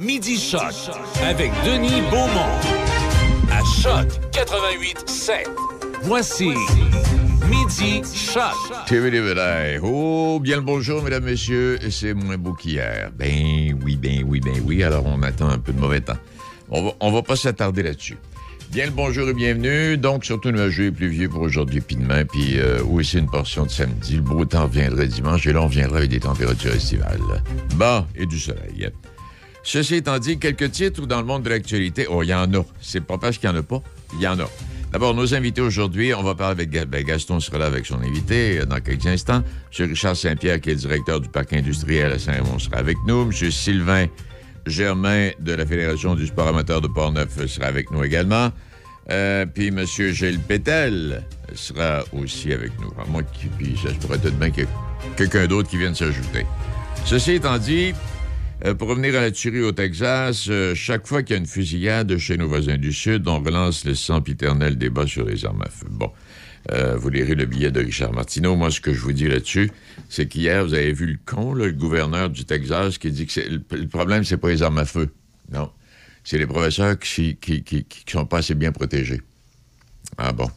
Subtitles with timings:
[0.00, 0.62] Midi Choc
[1.22, 2.56] avec Denis Beaumont.
[3.52, 5.50] À Choc 88 7.
[6.04, 6.48] Voici
[7.50, 8.54] Midi Choc.
[9.82, 11.78] Oh, bien le bonjour, mesdames, messieurs.
[11.90, 13.10] C'est moins beau qu'hier.
[13.14, 14.82] Ben oui, ben oui, ben oui.
[14.82, 16.16] Alors, on attend un peu de mauvais temps.
[16.70, 18.16] On va, va pas s'attarder là-dessus.
[18.72, 19.98] Bien le bonjour et bienvenue.
[19.98, 22.24] Donc, surtout nuageux et pluvieux pour aujourd'hui puis demain.
[22.24, 24.16] Puis euh, aussi une portion de samedi.
[24.16, 27.20] Le beau temps viendrait dimanche et là, on viendra avec des températures estivales.
[27.74, 28.88] Bon, et du soleil.
[29.62, 32.06] Ceci étant dit, quelques titres dans le monde de l'actualité.
[32.08, 32.64] Oh, il y en a.
[32.80, 33.82] C'est pas parce qu'il n'y en a pas.
[34.14, 34.48] Il y en a.
[34.92, 38.58] D'abord, nos invités aujourd'hui, on va parler avec ben, Gaston sera là avec son invité
[38.58, 39.42] euh, dans quelques instants.
[39.78, 39.88] M.
[39.90, 43.22] Richard Saint-Pierre, qui est directeur du parc industriel à Saint-Raymond, sera avec nous.
[43.22, 43.50] M.
[43.50, 44.06] Sylvain
[44.66, 48.50] Germain de la Fédération du sport amateur de Portneuf sera avec nous également.
[49.10, 49.84] Euh, puis M.
[49.86, 51.22] Gilles Pétel
[51.54, 52.92] sera aussi avec nous.
[53.08, 53.22] moi,
[53.58, 54.62] puis ça, je pourrais être bien que
[55.16, 56.46] quelqu'un d'autre qui vienne s'ajouter.
[57.04, 57.92] Ceci étant dit,
[58.64, 61.46] euh, pour revenir à la tuerie au Texas, euh, chaque fois qu'il y a une
[61.46, 65.70] fusillade chez nos voisins du Sud, on relance le sempiternel débat sur les armes à
[65.70, 65.86] feu.
[65.90, 66.12] Bon,
[66.96, 68.54] vous lirez le billet de Richard Martineau.
[68.54, 69.70] Moi, ce que je vous dis là-dessus,
[70.08, 73.88] c'est qu'hier, vous avez vu le con, le gouverneur du Texas, qui dit que le
[73.88, 75.08] problème, c'est pas les armes à feu.
[75.50, 75.70] Non.
[76.24, 79.22] C'est les professeurs qui, qui, qui, sont pas assez bien protégés.
[80.18, 80.50] Ah bon.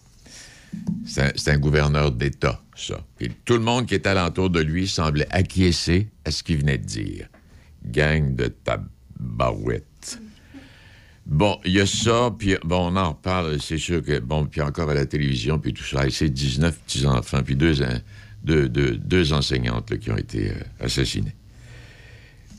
[1.05, 2.99] C'est un, gouverneur d'État, ça.
[3.19, 6.79] Et tout le monde qui était alentour de lui semblait acquiescer à ce qu'il venait
[6.79, 7.27] de dire.
[7.85, 10.19] Gang de tabarouettes.
[11.25, 14.61] Bon, il y a ça, puis bon, on en reparle, c'est sûr que, bon, puis
[14.61, 17.75] encore à la télévision, puis tout ça, c'est 19 petits-enfants, puis deux,
[18.43, 21.35] deux, deux, enseignantes qui ont été euh, assassinées.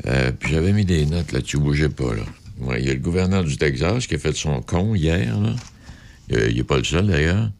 [0.07, 2.23] Euh, puis j'avais mis des notes là-dessus, bougeais pas, là.
[2.79, 5.55] Il y a le gouverneur du Texas qui a fait son con hier, là.
[6.31, 7.51] Il n'est pas le seul, d'ailleurs.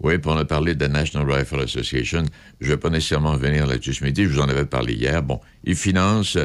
[0.00, 2.24] Oui, puis on a parlé de la National Rifle Association.
[2.60, 5.22] Je ne vais pas nécessairement venir là-dessus ce midi, je vous en avais parlé hier.
[5.22, 6.38] Bon, ils financent,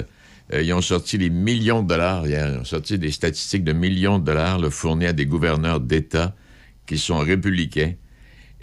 [0.54, 4.20] euh, ils ont sorti des millions de dollars ils ont sorti des statistiques de millions
[4.20, 6.36] de dollars le fournis à des gouverneurs d'État
[6.86, 7.94] qui sont républicains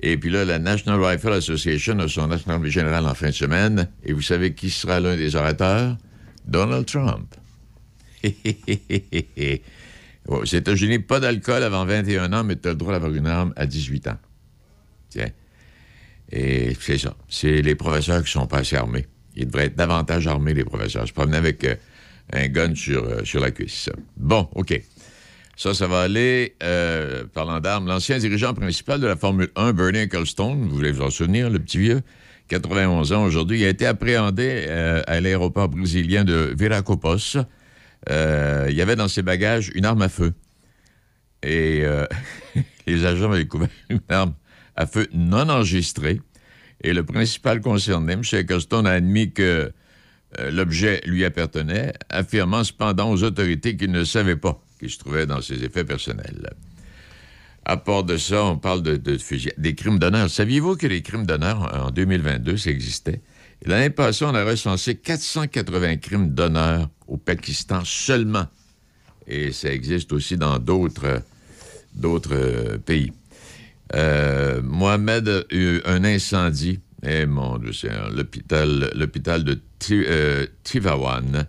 [0.03, 3.89] et puis là, la National Rifle Association a son assemblée générale en fin de semaine.
[4.05, 5.97] Et vous savez qui sera l'un des orateurs?
[6.45, 7.35] Donald Trump.
[10.29, 13.53] Aux États-Unis, pas d'alcool avant 21 ans, mais tu as le droit d'avoir une arme
[13.57, 14.19] à 18 ans.
[15.09, 15.31] Tiens.
[16.31, 17.15] Et c'est ça.
[17.29, 19.07] C'est les professeurs qui sont pas assez armés.
[19.37, 21.07] Ils devraient être davantage armés, les professeurs.
[21.07, 21.75] Je promenais avec euh,
[22.33, 23.91] un gun sur, euh, sur la cuisse.
[24.17, 24.81] Bon, OK.
[25.57, 30.01] Ça, ça va aller, euh, parlant d'armes, l'ancien dirigeant principal de la Formule 1, Bernie
[30.01, 32.01] Ecclestone, vous voulez vous en souvenir, le petit vieux,
[32.48, 34.67] 91 ans aujourd'hui, il a été appréhendé
[35.07, 37.39] à l'aéroport brésilien de Viracopos.
[38.09, 40.35] Il y avait dans ses bagages une arme à feu.
[41.42, 41.83] Et
[42.87, 44.35] les agents avaient découvert une arme
[44.77, 46.21] à feu non enregistrée.
[46.83, 48.23] Et le principal concerné, M.
[48.33, 49.73] Ecclestone, a admis que
[50.51, 55.41] l'objet lui appartenait, affirmant cependant aux autorités qu'il ne savait pas qui se trouvait dans
[55.41, 56.51] ses effets personnels.
[57.65, 60.29] À part de ça, on parle de, des crimes d'honneur.
[60.29, 63.21] Saviez-vous que les crimes d'honneur, en 2022, ça existait?
[63.65, 68.47] L'année passée, on a recensé 480 crimes d'honneur au Pakistan seulement.
[69.29, 71.23] Et ça existe aussi dans d'autres,
[71.95, 73.13] d'autres euh, pays.
[73.95, 77.73] Euh, Mohamed a eu un incendie, eh, mon Dieu,
[78.95, 79.61] l'hôpital, de
[79.91, 81.47] euh, Tivawan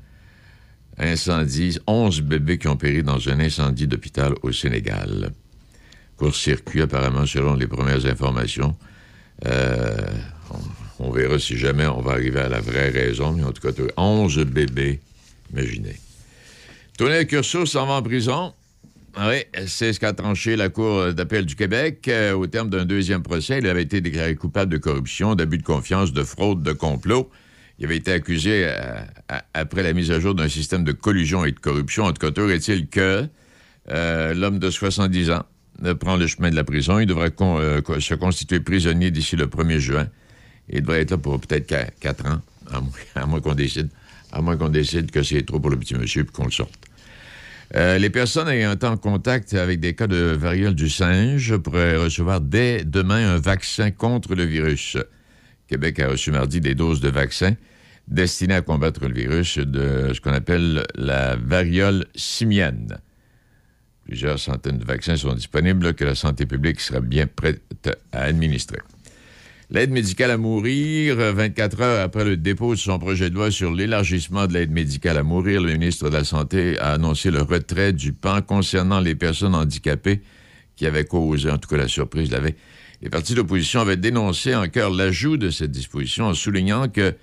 [0.98, 5.31] Incendie, 11 bébés qui ont péri dans un incendie d'hôpital au Sénégal.
[6.18, 8.75] Court-circuit, apparemment, selon les premières informations.
[9.46, 9.98] Euh,
[11.00, 13.74] on, verra si jamais on va arriver à la vraie raison, mais en tout cas,
[13.98, 15.00] 11 bébés,
[15.52, 16.00] imaginez.
[16.98, 18.54] Tony Curso s'en va en prison.
[19.16, 22.07] Oui, c'est ce qu'a tranché la Cour d'appel du Québec.
[22.07, 25.63] Euh, au terme d'un deuxième procès, il avait été déclaré coupable de corruption, d'abus de
[25.63, 27.29] confiance, de fraude, de complot.
[27.78, 29.03] Il avait été accusé euh,
[29.53, 32.06] après la mise à jour d'un système de collusion et de corruption.
[32.06, 33.28] En tout cas, est-il que
[33.91, 35.44] euh, l'homme de 70 ans
[36.00, 36.97] prend le chemin de la prison.
[36.97, 40.07] Il devrait se constituer prisonnier d'ici le 1er juin.
[40.69, 42.41] Il devrait être là pour peut-être 4 ans,
[43.16, 43.90] à moins, qu'on décide,
[44.31, 46.74] à moins qu'on décide que c'est trop pour le petit monsieur et qu'on le sorte.
[47.74, 52.42] Les personnes ayant été en contact avec des cas de variole du singe pourraient recevoir
[52.42, 54.98] dès demain un vaccin contre le virus.
[55.68, 57.56] Québec a reçu mardi des doses de vaccins
[58.07, 63.00] destinées à combattre le virus de ce qu'on appelle la variole simienne.
[64.06, 67.62] Plusieurs centaines de vaccins sont disponibles que la santé publique sera bien prête
[68.12, 68.80] à administrer.
[69.74, 73.74] L'aide médicale à mourir, 24 heures après le dépôt de son projet de loi sur
[73.74, 77.92] l'élargissement de l'aide médicale à mourir, le ministre de la Santé a annoncé le retrait
[77.92, 80.22] du pan concernant les personnes handicapées
[80.75, 82.56] qui avaient causé, en tout cas la surprise l'avait,
[83.02, 87.16] les partis d'opposition avaient dénoncé en cœur l'ajout de cette disposition en soulignant que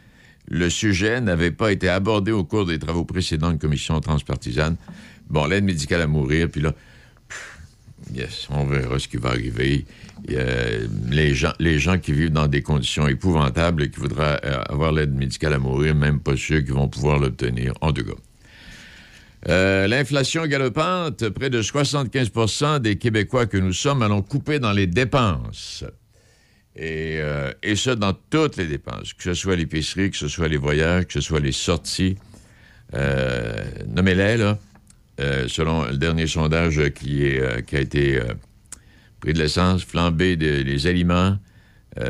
[0.48, 4.76] le sujet n'avait pas été abordé au cours des travaux précédents de commission transpartisane.
[5.28, 6.74] Bon, l'aide médicale à mourir, puis là,
[8.12, 9.84] yes, on verra ce qui va arriver.
[10.28, 14.92] Les, gens, les gens qui vivent dans des conditions épouvantables et qui voudraient euh, avoir
[14.92, 18.18] l'aide médicale à mourir, même pas ceux qui vont pouvoir l'obtenir, en tout cas.
[19.48, 24.86] Euh, l'inflation galopante, près de 75% des Québécois que nous sommes allons couper dans les
[24.86, 25.84] dépenses.
[26.78, 30.56] Euh, et, ça dans toutes les dépenses, que ce soit l'épicerie, que ce soit les
[30.56, 32.16] voyages, que ce soit les sorties.
[32.94, 34.58] Euh, nommez-les, là.
[35.20, 38.20] Euh, selon le dernier sondage qui a été
[39.20, 41.38] prix de l'essence, flambé des aliments,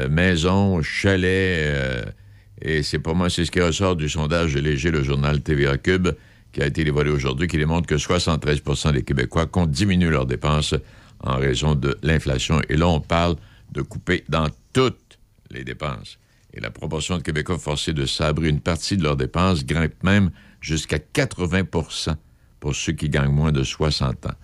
[0.08, 2.14] maisons, chalets,
[2.62, 5.78] et c'est pour moi, c'est ce qui ressort du sondage de Léger, le journal TVA
[5.78, 6.08] Cube,
[6.52, 8.62] qui a été dévoilé aujourd'hui, qui démontre que 73
[8.92, 10.74] des Québécois comptent diminuer leurs dépenses
[11.20, 12.60] en raison de l'inflation.
[12.68, 13.36] Et là, on parle
[13.72, 15.18] de couper dans toutes
[15.50, 16.18] les dépenses.
[16.52, 20.30] Et la proportion de Québécois forcés de sabrer une partie de leurs dépenses grimpe même
[20.60, 22.16] jusqu'à 80%
[22.58, 24.34] pour ceux qui gagnent moins de 60 ans.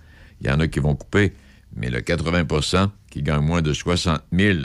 [0.41, 1.33] Il y en a qui vont couper,
[1.77, 4.59] mais le 80% qui gagnent moins de 60 000,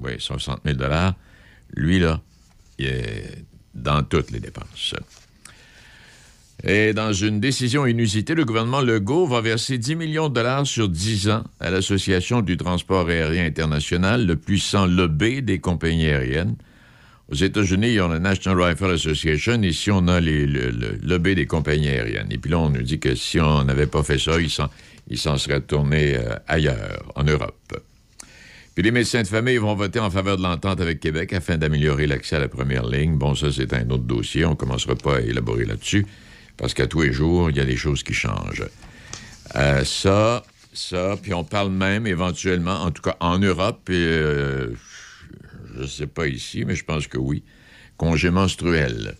[0.00, 0.78] oui, 60 000
[1.74, 2.20] lui, là,
[2.78, 3.44] il est
[3.74, 4.94] dans toutes les dépenses.
[6.64, 10.88] Et dans une décision inusitée, le gouvernement Legault va verser 10 millions de dollars sur
[10.88, 16.56] 10 ans à l'Association du transport aérien international, le puissant lobby des compagnies aériennes.
[17.30, 19.60] Aux États-Unis, y a la National Rifle Association.
[19.62, 20.70] Ici, on a les, le,
[21.02, 22.28] lobby des compagnies aériennes.
[22.30, 25.38] Et puis là, on nous dit que si on n'avait pas fait ça, il s'en
[25.38, 27.80] serait tourné euh, ailleurs, en Europe.
[28.76, 32.06] Puis les médecins de famille vont voter en faveur de l'entente avec Québec afin d'améliorer
[32.06, 33.16] l'accès à la première ligne.
[33.16, 34.44] Bon, ça, c'est un autre dossier.
[34.44, 36.06] On ne commencera pas à élaborer là-dessus
[36.56, 38.66] parce qu'à tous les jours, il y a des choses qui changent.
[39.56, 44.68] Euh, ça, ça, puis on parle même éventuellement, en tout cas en Europe, et, euh,
[45.76, 47.42] je ne sais pas ici, mais je pense que oui,
[47.96, 49.16] congé menstruel.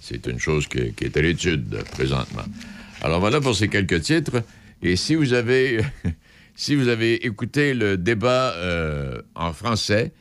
[0.00, 2.44] C'est une chose qui, est à l'étude présentement.
[3.02, 4.42] Alors voilà pour ces quelques titres.
[4.82, 5.80] Et si vous avez,
[6.54, 10.12] si vous avez écouté le débat euh, en français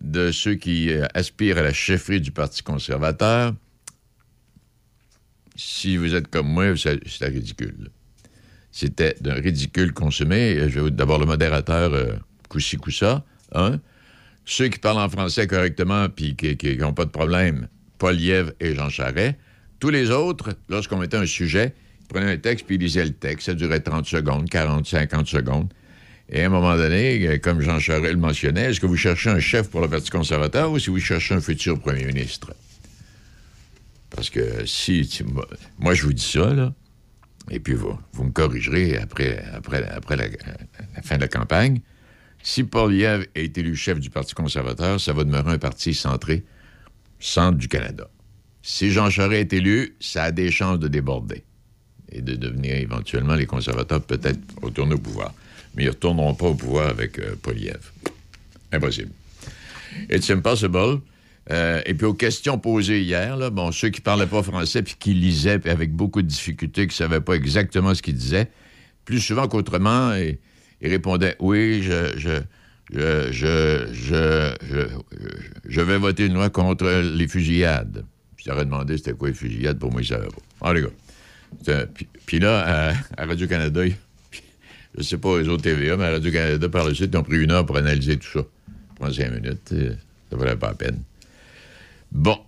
[0.00, 3.54] de ceux qui aspirent à la chefferie du Parti conservateur,
[5.56, 7.90] si vous êtes comme moi, c'était ridicule.
[8.70, 9.92] C'était d'un ridicule
[10.80, 12.14] vais d'abord le modérateur euh,
[12.48, 13.24] Koussa,
[13.54, 13.80] hein?
[14.44, 17.68] Ceux qui parlent en français correctement puis qui n'ont pas de problème,
[17.98, 19.38] Paul Lièvre et Jean Charret.
[19.78, 23.12] Tous les autres, lorsqu'on mettait un sujet, ils prenaient un texte puis ils lisaient le
[23.12, 23.46] texte.
[23.46, 25.72] Ça durait 30 secondes, 40, 50 secondes.
[26.28, 29.40] Et à un moment donné, comme Jean Charest le mentionnait, est-ce que vous cherchez un
[29.40, 32.54] chef pour le Parti conservateur ou si vous cherchez un futur premier ministre?
[34.10, 35.08] Parce que si,
[35.78, 36.72] moi, je vous dis ça, là,
[37.50, 40.24] et puis vous, vous me corrigerez après, après, après la,
[41.02, 41.80] fin de la campagne.
[42.42, 46.44] Si Yves est élu chef du Parti conservateur, ça va demeurer un parti centré,
[47.20, 48.08] centre du Canada.
[48.62, 51.44] Si Jean Charest est élu, ça a des chances de déborder
[52.10, 55.32] et de devenir éventuellement les conservateurs peut-être retourner au pouvoir.
[55.74, 57.90] Mais ils ne retourneront pas au pouvoir avec euh, Paul Yves.
[58.72, 59.12] Impossible.
[60.10, 61.00] It's impossible.
[61.50, 65.14] Euh, et puis aux questions posées hier, bon, ceux qui parlaient pas français puis qui
[65.14, 68.50] lisaient avec beaucoup de difficultés, qui savaient pas exactement ce qu'ils disaient,
[69.04, 70.12] plus souvent qu'autrement,
[70.82, 72.40] ils, répondaient oui, je, je,
[72.92, 74.88] je, je,
[75.66, 78.04] je, vais voter une loi contre les fusillades.
[78.36, 80.42] Je t'aurais demandé c'était quoi les fusillades, pour moi, ils savaient pas.
[80.60, 81.86] Ah, les gars.
[82.26, 83.82] Puis, là, à, Radio-Canada,
[84.96, 87.42] je sais pas les autres TVA, mais à Radio-Canada, par le site, ils ont pris
[87.42, 88.44] une heure pour analyser tout ça.
[88.96, 89.74] Prends cinq minutes,
[90.30, 91.02] ça valait pas la peine.
[92.12, 92.38] Bon.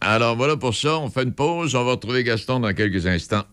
[0.00, 0.98] Alors voilà pour ça.
[0.98, 1.74] On fait une pause.
[1.74, 3.44] On va retrouver Gaston dans quelques instants.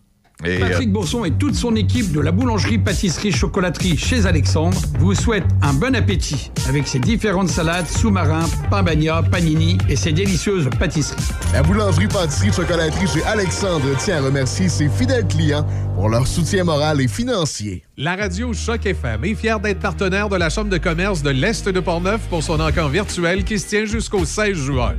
[0.42, 5.14] Patrick euh, Bourson et toute son équipe de la boulangerie, pâtisserie, chocolaterie chez Alexandre vous
[5.14, 10.68] souhaitent un bon appétit avec ses différentes salades, sous-marins, pain bagna, panini et ses délicieuses
[10.78, 11.22] pâtisseries.
[11.52, 16.64] La boulangerie, pâtisserie, chocolaterie chez Alexandre tient à remercier ses fidèles clients pour leur soutien
[16.64, 17.84] moral et financier.
[17.96, 21.68] La radio Choc FM est fière d'être partenaire de la Chambre de commerce de l'Est
[21.68, 24.94] de Portneuf pour son encamp virtuel qui se tient jusqu'au 16 juin.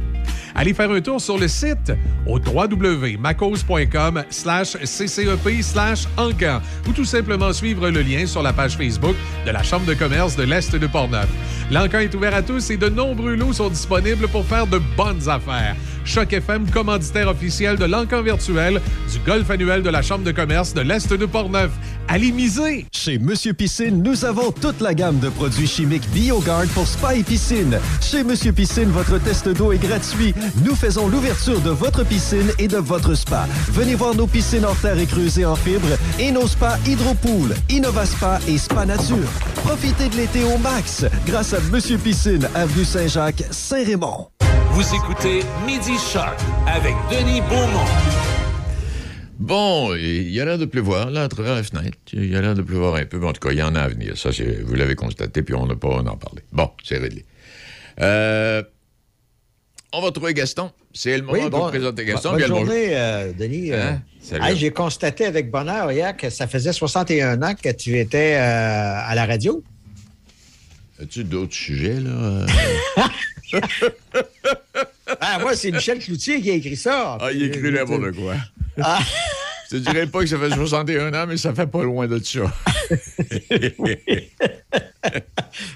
[0.55, 1.93] Allez faire un tour sur le site
[2.27, 8.77] au www.macos.com slash ccep slash encan ou tout simplement suivre le lien sur la page
[8.77, 11.29] Facebook de la Chambre de commerce de l'Est de Portneuf.
[11.71, 15.27] L'encan est ouvert à tous et de nombreux lots sont disponibles pour faire de bonnes
[15.27, 15.75] affaires.
[16.05, 18.81] Choc FM, commanditaire officiel de l'encan virtuel
[19.11, 21.71] du golf annuel de la Chambre de commerce de l'Est de Portneuf.
[22.07, 22.85] Allez miser!
[22.91, 27.23] Chez Monsieur Piscine, nous avons toute la gamme de produits chimiques BioGuard pour spa et
[27.23, 27.79] piscine.
[28.01, 30.33] Chez Monsieur Piscine, votre test d'eau est gratuit.
[30.65, 33.47] Nous faisons l'ouverture de votre piscine et de votre spa.
[33.69, 35.87] Venez voir nos piscines en terre et creusées en fibre
[36.19, 37.53] et nos spas Hydropool,
[38.05, 39.29] Spa et Spa Nature.
[39.55, 44.27] Profitez de l'été au max grâce à Monsieur Piscine, avenue Saint-Jacques, Saint-Raymond.
[44.73, 47.85] Vous écoutez Midi Shark avec Denis Beaumont.
[49.37, 51.95] Bon, il y a l'air de pleuvoir, là, à travers la fenêtre.
[52.11, 53.19] Il y a l'air de pleuvoir un peu.
[53.19, 54.17] Bon, en tout cas, il y en a à venir.
[54.17, 54.31] Ça,
[54.65, 56.41] vous l'avez constaté, puis on n'a pas en parler.
[56.51, 57.23] Bon, c'est réglé.
[58.01, 58.63] Euh,
[59.93, 60.71] on va trouver Gaston.
[60.91, 62.31] C'est le moment de présenter Gaston.
[62.31, 63.71] Bonne journée, euh, Denis.
[63.73, 63.91] Euh.
[64.31, 64.55] Hein?
[64.55, 69.27] J'ai constaté avec bonheur hier que ça faisait 61 ans que tu étais à la
[69.27, 69.63] radio.
[70.99, 72.47] As-tu d'autres sujets, là?
[75.19, 77.17] ah, moi, c'est Michel Cloutier qui a écrit ça.
[77.19, 78.35] Ah, il écrit n'importe quoi.
[78.81, 78.99] Ah.
[79.71, 82.19] Je te dirais pas que ça fait 61 ans, mais ça fait pas loin de
[82.19, 82.41] ça.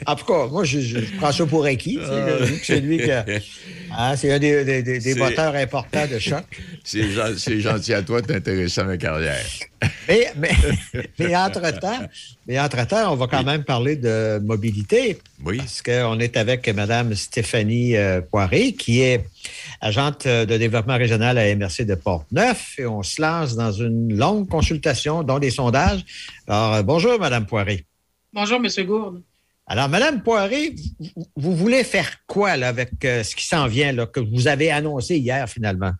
[0.05, 1.99] en tout cas, moi, je, prends ça pour acquis.
[2.63, 3.09] C'est lui qui
[3.97, 6.45] hein, c'est un des, des, moteurs importants de choc.
[6.83, 9.45] C'est gentil à toi de t'intéresser à ma carrière.
[10.07, 10.31] mais,
[11.19, 11.99] mais, entre-temps,
[12.47, 15.19] mais entre-temps, on va quand même parler de mobilité.
[15.43, 15.57] Oui.
[15.57, 19.25] Parce qu'on est avec Mme Stéphanie euh, Poiré, qui est
[19.81, 24.47] agente de développement régional à MRC de Portneuf, et on se lance dans une longue
[24.47, 26.05] consultation, dont des sondages.
[26.47, 27.85] Alors, euh, bonjour, Mme Poiré.
[28.33, 28.85] Bonjour, M.
[28.85, 29.21] Gourde.
[29.69, 30.75] Alors, Mme Poiré,
[31.35, 35.17] vous, voulez faire quoi avec euh, ce qui s'en vient, là, que vous avez annoncé
[35.17, 35.91] hier finalement?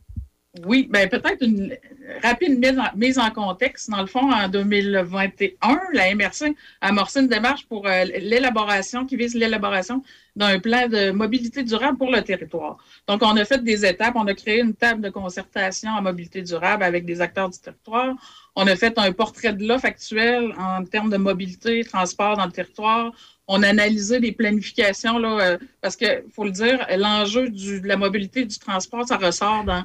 [0.66, 1.76] Oui, bien peut-être une
[2.24, 2.58] rapide
[2.96, 3.90] mise en, contexte.
[3.90, 9.18] Dans le fond, en 2021, la MRC a amorcé une démarche pour euh, l'élaboration, qui
[9.18, 10.02] vise l'élaboration
[10.38, 12.78] d'un plan de mobilité durable pour le territoire.
[13.08, 14.14] Donc, on a fait des étapes.
[14.16, 18.16] On a créé une table de concertation en mobilité durable avec des acteurs du territoire.
[18.56, 22.52] On a fait un portrait de l'offre actuelle en termes de mobilité, transport dans le
[22.52, 23.12] territoire.
[23.48, 28.44] On a analysé les planifications, euh, parce qu'il faut le dire, l'enjeu de la mobilité
[28.46, 29.84] du transport, ça ressort dans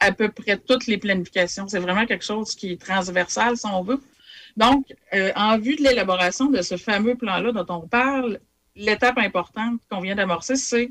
[0.00, 1.68] à peu près toutes les planifications.
[1.68, 4.00] C'est vraiment quelque chose qui est transversal, si on veut.
[4.56, 8.40] Donc, euh, en vue de l'élaboration de ce fameux plan-là dont on parle,
[8.74, 10.90] l'étape importante qu'on vient d'amorcer, c'est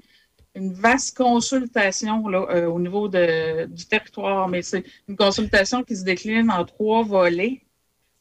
[0.56, 6.52] une vaste consultation euh, au niveau du territoire, mais c'est une consultation qui se décline
[6.52, 7.62] en trois volets.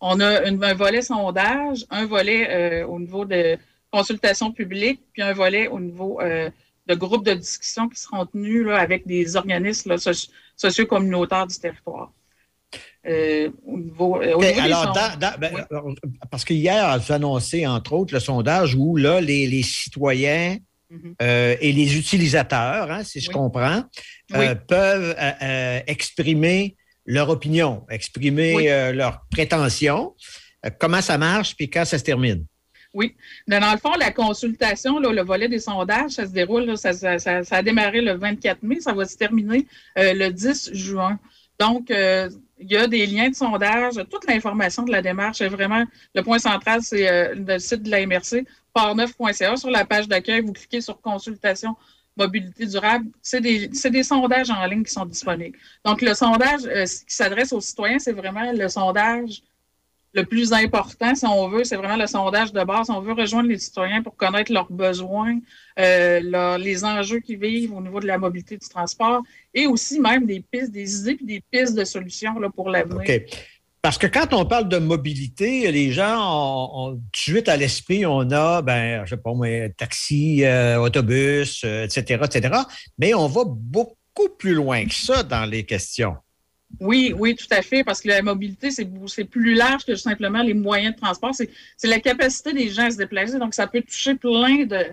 [0.00, 3.58] On a un volet sondage, un volet au niveau de
[3.92, 6.20] consultation publique, puis un volet au niveau
[6.86, 9.96] de groupes de discussion qui seront tenus là, avec des organismes là,
[10.56, 12.10] socio-communautaires du territoire.
[13.06, 14.94] Euh, au niveau, euh, alors,
[15.38, 15.66] ben,
[16.30, 20.56] parce qu'hier, vous annoncé, entre autres, le sondage où là, les, citoyens
[21.20, 23.82] euh, et les utilisateurs, hein, si je comprends,
[24.68, 25.16] peuvent
[25.86, 30.14] exprimer leur opinion, exprimer leurs prétentions.
[30.78, 32.44] comment ça marche, puis quand ça se termine?
[32.94, 33.14] Oui.
[33.48, 36.90] Dans le fond, la consultation, le volet des sondages, ça se déroule, ça,
[37.50, 39.66] a démarré le 24 mai, ça va se terminer
[39.98, 41.18] euh, le 10 juin.
[41.58, 45.48] Donc, euh, il y a des liens de sondage, toute l'information de la démarche est
[45.48, 45.84] vraiment,
[46.14, 48.44] le point central, c'est euh, le site de la MRC,
[48.74, 49.56] parneuf.ca.
[49.56, 51.76] Sur la page d'accueil, vous cliquez sur consultation
[52.14, 55.56] mobilité durable, c'est des, sondages en ligne qui sont disponibles.
[55.82, 59.42] Donc, le sondage qui s'adresse aux citoyens, c'est vraiment le sondage
[60.14, 62.90] le plus important, si on veut, c'est vraiment le sondage de base.
[62.90, 65.38] On veut rejoindre les citoyens pour connaître leurs besoins,
[65.78, 69.22] euh, les enjeux qu'ils vivent au niveau de la mobilité du transport
[69.54, 73.02] et aussi même des pistes, des idées puis des pistes de solutions là, pour l'avenir.
[73.80, 76.16] Parce que quand on parle de mobilité, les gens
[76.72, 80.78] ont, tout de suite à l'esprit, on a, ben, je sais pas moi, taxi, euh,
[80.78, 82.54] autobus, etc., euh, etc.
[82.98, 86.14] Mais on va beaucoup plus loin que ça dans les questions.
[86.80, 90.54] Oui, oui, tout à fait, parce que la mobilité, c'est plus large que simplement les
[90.54, 91.34] moyens de transport.
[91.34, 93.38] C'est la capacité des gens à se déplacer.
[93.38, 94.84] Donc, ça peut toucher plein de,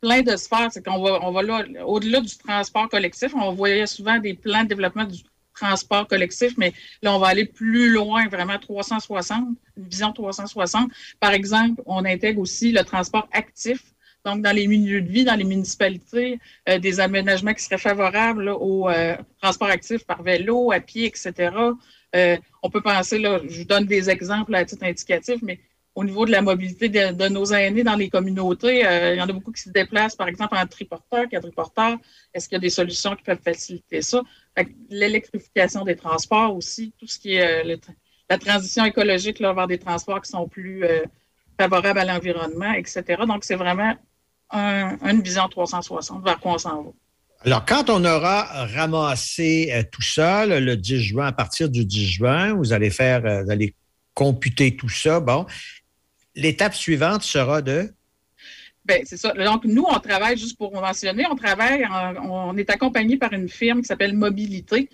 [0.00, 0.68] plein de sphères.
[0.70, 4.62] C'est qu'on va, on va là, au-delà du transport collectif, on voyait souvent des plans
[4.62, 5.18] de développement du
[5.54, 10.90] transport collectif, mais là, on va aller plus loin, vraiment 360, une vision 360.
[11.18, 13.80] Par exemple, on intègre aussi le transport actif
[14.26, 18.48] donc dans les milieux de vie, dans les municipalités, euh, des aménagements qui seraient favorables
[18.48, 21.32] au euh, transport actif par vélo, à pied, etc.
[22.16, 25.60] Euh, on peut penser, je vous donne des exemples à titre indicatif, mais
[25.94, 29.32] au niveau de la mobilité de, nos aînés dans les communautés, il y en a
[29.32, 31.96] beaucoup qui se déplacent, par exemple, en triporteur, quadriporteur.
[32.34, 34.20] Est-ce qu'il y a des solutions qui peuvent faciliter ça?
[34.90, 37.64] L'électrification des transports aussi, tout ce qui est
[38.28, 40.84] la transition écologique là, vers des transports qui sont plus
[41.58, 43.22] favorables à l'environnement, etc.
[43.26, 43.94] Donc, c'est vraiment
[44.52, 46.90] une vision 360 vers quoi on s'en va?
[47.44, 52.06] Alors, quand on aura ramassé euh, tout ça, le 10 juin, à partir du 10
[52.06, 53.74] juin, vous allez faire, euh, vous allez
[54.14, 55.20] computer tout ça.
[55.20, 55.46] Bon,
[56.34, 57.92] l'étape suivante sera de?
[58.84, 59.32] Bien, c'est ça.
[59.32, 61.86] Donc, nous, on travaille, juste pour mentionner, on travaille,
[62.22, 64.88] on est accompagné par une firme qui s'appelle Mobilité,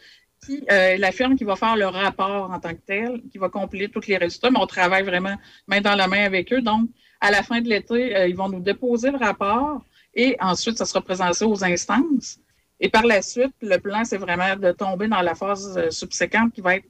[0.45, 3.39] qui est euh, la firme qui va faire le rapport en tant que tel, qui
[3.39, 5.37] va compléter tous les résultats, mais on travaille vraiment
[5.69, 6.63] main dans la main avec eux.
[6.63, 6.89] Donc,
[7.23, 10.85] à la fin de l'été, euh, ils vont nous déposer le rapport et ensuite, ça
[10.85, 12.39] sera présenté aux instances.
[12.81, 16.53] Et par la suite, le plan, c'est vraiment de tomber dans la phase euh, subséquente
[16.53, 16.85] qui va être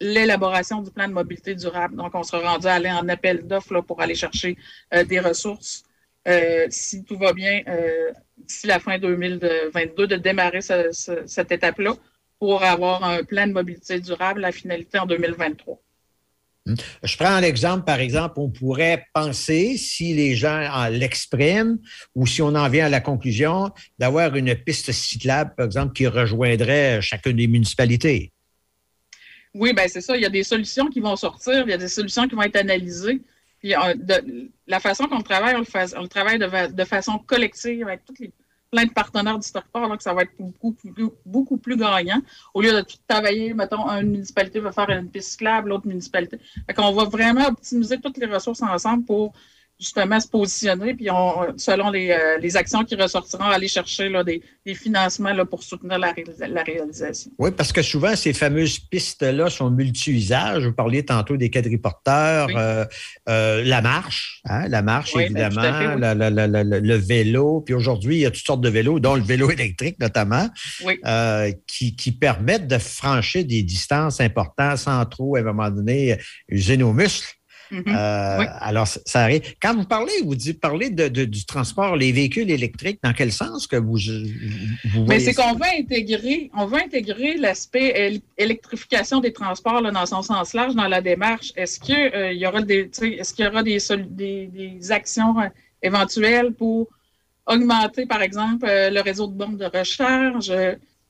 [0.00, 1.96] l'élaboration du plan de mobilité durable.
[1.96, 4.56] Donc, on sera rendu à aller en appel d'offres pour aller chercher
[4.94, 5.82] euh, des ressources.
[6.68, 7.62] Si tout va bien,
[8.36, 11.94] d'ici la fin 2022, de démarrer cette étape-là
[12.38, 15.80] pour avoir un plan de mobilité durable à finalité en 2023.
[17.02, 21.78] Je prends l'exemple, par exemple, on pourrait penser, si les gens l'expriment
[22.14, 26.06] ou si on en vient à la conclusion, d'avoir une piste cyclable, par exemple, qui
[26.06, 28.32] rejoindrait chacune des municipalités.
[29.54, 30.16] Oui, bien c'est ça.
[30.16, 32.42] Il y a des solutions qui vont sortir, il y a des solutions qui vont
[32.42, 33.20] être analysées.
[33.64, 33.94] Euh,
[34.66, 38.32] la façon qu'on travaille, on le, travaille de, de, façon collective avec toutes les
[38.70, 42.20] plein de partenaires du territoire, donc ça va être beaucoup plus, beaucoup plus gagnant.
[42.54, 46.38] Au lieu de tout travailler, mettons, une municipalité va faire une piste cyclable, l'autre municipalité.
[46.66, 49.32] Fait qu'on va vraiment optimiser toutes les ressources ensemble pour
[49.80, 54.22] justement se positionner, puis on, selon les, euh, les, actions qui ressortiront, aller chercher là,
[54.22, 56.12] des, des, financements là, pour soutenir la,
[56.48, 57.30] la, réalisation.
[57.38, 60.66] Oui, parce que souvent, ces fameuses pistes-là sont multi-usages.
[60.66, 62.84] Vous parliez tantôt des quadriporteurs, euh,
[63.30, 67.62] euh, la marche, hein, la marche, ben, évidemment, le vélo.
[67.62, 70.48] Puis aujourd'hui, il y a toutes sortes de vélos, dont le vélo électrique notamment,
[71.66, 76.18] qui, qui, permettent de franchir des distances importantes sans trop, à un moment donné,
[76.50, 77.39] user nos muscles.
[77.70, 77.94] Mm-hmm.
[77.94, 79.42] Euh, alors, ça arrive.
[79.62, 83.66] Quand vous parlez, vous dites parler de, du transport, les véhicules électriques, dans quel sens
[83.66, 83.98] que vous,
[84.92, 90.06] vous Mais c'est qu'on veut intégrer, on veut intégrer l'aspect électrification des transports là, dans
[90.06, 91.52] son sens large dans la démarche.
[91.56, 95.48] Est-ce qu'il euh, y aura des, est-ce qu'il y aura des, des, des actions euh,
[95.82, 96.88] éventuelles pour
[97.46, 100.50] augmenter, par exemple, le réseau de bornes de recharge?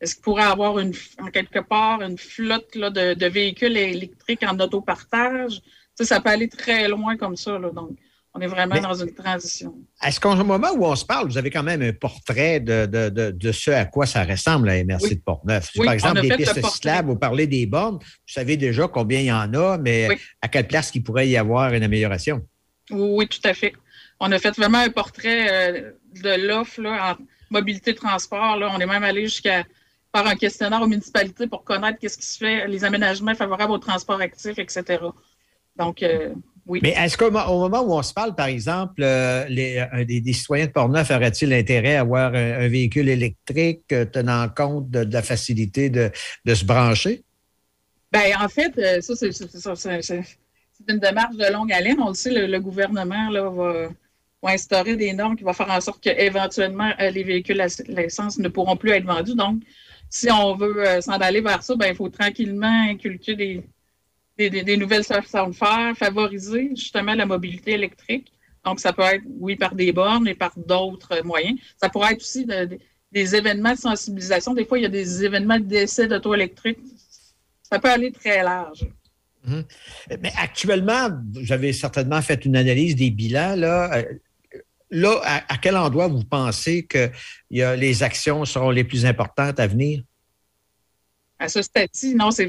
[0.00, 4.43] Est-ce qu'il pourrait avoir une, en quelque part une flotte là, de, de véhicules électriques
[4.47, 5.61] en autopartage?
[6.04, 7.59] Ça peut aller très loin comme ça.
[7.59, 7.90] donc,
[8.33, 9.75] on est vraiment dans une transition.
[10.02, 13.71] Est-ce qu'au moment où on se parle, vous avez quand même un portrait de, ce
[13.73, 15.71] à quoi ça ressemble la MRC de Portneuf?
[15.85, 19.33] par exemple, des pistes cyclables, vous parlez des bornes, vous savez déjà combien il y
[19.33, 20.09] en a, mais
[20.40, 22.47] à quelle place il pourrait y avoir une amélioration?
[22.90, 23.73] Oui, tout à fait.
[24.21, 27.17] On a fait vraiment un portrait euh, de l'offre en
[27.50, 28.56] mobilité transport.
[28.56, 28.71] Là.
[28.75, 29.65] On est même allé jusqu'à
[30.15, 33.78] faire un questionnaire aux municipalités pour connaître qu'est-ce qui se fait, les aménagements favorables au
[33.78, 34.99] transport actif, etc.
[35.76, 36.35] Donc, euh,
[36.67, 36.80] oui.
[36.83, 40.71] Mais est-ce qu'au moment où on se parle, par exemple, euh, les, des, citoyens de
[40.71, 46.11] Portneuf auraient-ils intérêt à avoir un, véhicule électrique euh, tenant compte de, la facilité de,
[46.47, 47.25] se brancher?
[48.13, 50.25] Bien, en fait, ça, c'est
[50.89, 52.00] une démarche de longue haleine.
[52.00, 56.02] On le sait, le, gouvernement là, va, instaurer des normes qui vont faire en sorte
[56.02, 59.35] qu'éventuellement, les véhicules à l'essence ne pourront plus être vendus.
[59.35, 59.63] Donc,
[60.09, 63.63] si on veut s'en aller vers ça, ben, il faut tranquillement inculquer des,
[64.49, 68.33] des, nouvelles façons de faire, favoriser justement la mobilité électrique.
[68.65, 71.59] Donc, ça peut être, oui, par des bornes et par d'autres moyens.
[71.76, 72.47] Ça pourrait être aussi
[73.13, 74.55] des événements de sensibilisation.
[74.55, 76.79] Des fois, il y a des événements d'essai d'auto électrique.
[77.63, 78.87] Ça peut aller très large.
[79.45, 79.65] Mhm.
[80.21, 81.09] Mais actuellement,
[81.41, 83.57] j'avais certainement fait une analyse des bilans.
[83.57, 84.05] Là, euh,
[84.91, 87.11] là à, quel endroit vous pensez que
[87.50, 90.03] les actions seront les plus importantes à venir?
[91.41, 92.47] À ce stade-ci, non, c'est.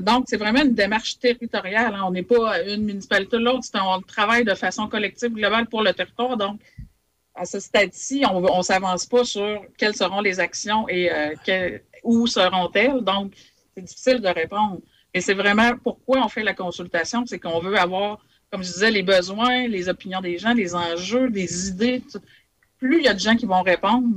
[0.00, 1.94] Donc, c'est vraiment une démarche territoriale.
[1.94, 2.04] Hein.
[2.06, 5.92] On n'est pas une municipalité ou l'autre, on travaille de façon collective, globale pour le
[5.92, 6.38] territoire.
[6.38, 6.58] Donc,
[7.34, 12.26] à ce stade-ci, on ne s'avance pas sur quelles seront les actions et euh, où
[12.26, 13.02] seront-elles.
[13.02, 13.34] Donc,
[13.74, 14.80] c'est difficile de répondre.
[15.14, 18.90] Mais c'est vraiment pourquoi on fait la consultation, c'est qu'on veut avoir, comme je disais,
[18.90, 22.02] les besoins, les opinions des gens, les enjeux, des idées.
[22.78, 24.08] Plus il y a de gens qui vont répondre,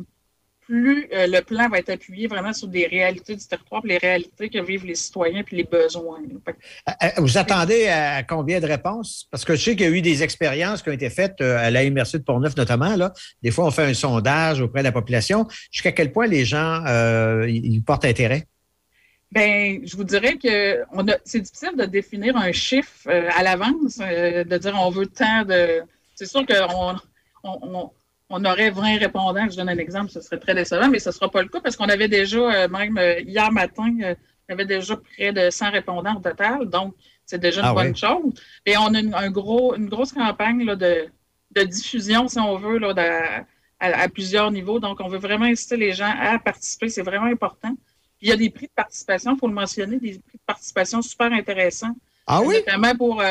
[0.66, 4.50] plus euh, le plan va être appuyé vraiment sur des réalités du territoire, les réalités
[4.50, 6.20] que vivent les citoyens, puis les besoins.
[6.22, 9.28] Euh, euh, vous attendez à combien de réponses?
[9.32, 11.70] Parce que je sais qu'il y a eu des expériences qui ont été faites à
[11.72, 12.96] la MRC de Portneuf notamment.
[12.96, 13.14] Là.
[13.42, 15.48] Des fois, on fait un sondage auprès de la population.
[15.72, 16.84] Jusqu'à quel point les gens
[17.46, 18.48] ils portent intérêt?
[19.32, 20.84] Bien, je vous dirais que
[21.26, 25.82] c'est difficile de définir un chiffre à l'avance, de dire on veut tant de.
[26.16, 26.96] C'est sûr qu'on
[27.44, 27.92] on, on
[28.30, 31.30] aurait 20 répondants, je donne un exemple, ce serait très décevant, mais ce ne sera
[31.30, 34.16] pas le cas parce qu'on avait déjà, euh, même euh, hier matin, euh,
[34.50, 37.96] on avait déjà près de 100 répondants au total, donc c'est déjà une ah bonne
[37.96, 38.34] chose.
[38.66, 41.10] Et on a une, un gros, une grosse campagne de,
[41.66, 43.46] diffusion, si on veut, là,
[43.80, 44.80] à, plusieurs niveaux.
[44.80, 47.76] Donc, on veut vraiment inciter les gens à participer, c'est vraiment important.
[48.22, 51.02] il y a des prix de participation, il faut le mentionner, des prix de participation
[51.02, 51.96] super intéressants.
[52.26, 52.56] Ah oui?
[52.56, 53.24] Notamment pour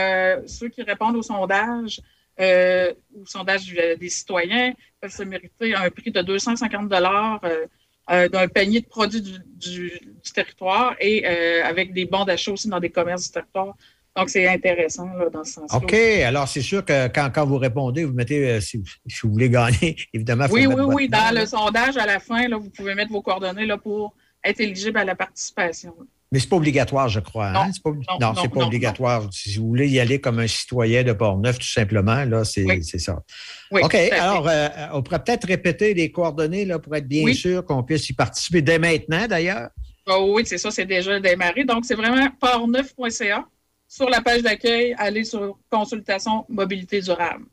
[0.46, 2.00] ceux qui répondent au sondage.
[2.40, 3.66] Euh, au sondage
[4.00, 7.66] des citoyens peuvent se mériter un prix de 250 dollars euh,
[8.10, 10.00] euh, d'un panier de produits du,
[10.34, 11.26] territoire et
[11.62, 13.74] avec des bons d'achat aussi dans des commerces du territoire.
[14.16, 15.78] Donc, c'est intéressant là, dans ce sens-là.
[15.78, 15.94] OK.
[15.94, 19.96] Alors, c'est sûr que quand, quand, vous répondez, vous mettez, euh, si, vous voulez gagner,
[20.12, 20.46] évidemment.
[20.50, 21.08] oui, oui, oui.
[21.08, 24.14] Dans le sondage, à la fin, là, vous pouvez mettre vos coordonnées là, pour
[24.44, 25.94] être éligible à la participation.
[26.32, 27.48] Mais ce n'est pas obligatoire, je crois.
[27.48, 27.70] Hein?
[27.84, 29.28] Non, non, c'est pas, obligatoire.
[29.30, 33.22] Si vous voulez y aller comme un citoyen de Port-Neuf, tout simplement, là, c'est ça.
[33.70, 33.94] Oui, OK.
[33.94, 38.08] Alors, euh, on pourrait peut-être répéter les coordonnées là, pour être bien sûr qu'on puisse
[38.08, 39.68] y participer dès maintenant, d'ailleurs.
[40.06, 41.64] Oh, oui, c'est ça, c'est déjà démarré.
[41.64, 43.44] Donc, c'est vraiment portneuf.ca.
[43.86, 47.44] Sur la page d'accueil, allez sur consultation mobilité durable.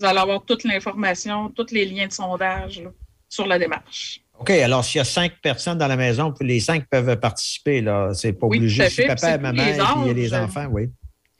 [0.00, 2.82] Vous allez avoir toute l'information, tous les liens de sondage
[3.28, 4.22] sur la démarche.
[4.38, 7.80] OK, alors s'il y a cinq personnes dans la maison, les cinq peuvent participer.
[7.80, 8.12] là.
[8.14, 8.88] C'est pas obligé.
[8.88, 10.90] Si papa, maman, et les enfants, oui.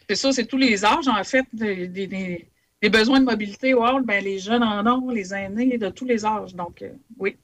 [0.09, 2.48] C'est ça, c'est tous les âges, en fait, des,
[2.90, 3.74] besoins de mobilité.
[4.05, 6.55] ben, les jeunes en ont, les aînés, de tous les âges.
[6.55, 7.37] Donc, euh, oui.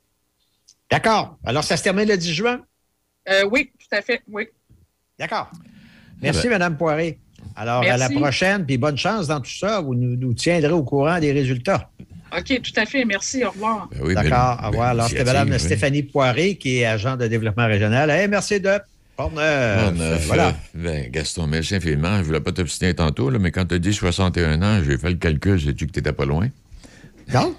[0.91, 1.39] D'accord.
[1.45, 2.61] Alors, ça se termine le 10 juin?
[3.29, 4.49] Euh, oui, tout à fait, oui.
[5.19, 5.51] D'accord.
[6.21, 6.79] Merci, Mme ben.
[6.79, 7.19] Poiré.
[7.57, 9.81] Alors, à la prochaine, puis bonne chance dans tout ça.
[9.81, 11.91] Vous nous tiendrez au courant des résultats.
[12.37, 13.05] OK, tout à fait.
[13.05, 13.45] Merci.
[13.45, 13.89] Au revoir.
[13.93, 14.61] Ben D'accord.
[14.63, 14.89] Au revoir.
[14.89, 18.11] Alors, c'était Mme Stéphanie Poiré, qui est agent de développement régional.
[18.11, 18.79] Hey, merci de
[19.17, 20.27] Portneuf.
[20.27, 20.55] Voilà.
[20.75, 22.17] Ben, Gaston, merci infiniment.
[22.17, 24.97] Je ne voulais pas t'obstiner tantôt, là, mais quand tu as dit 61 ans, j'ai
[24.97, 25.61] fait le calcul.
[25.61, 26.49] Sais-tu que tu n'étais pas loin?
[27.35, 27.55] Non?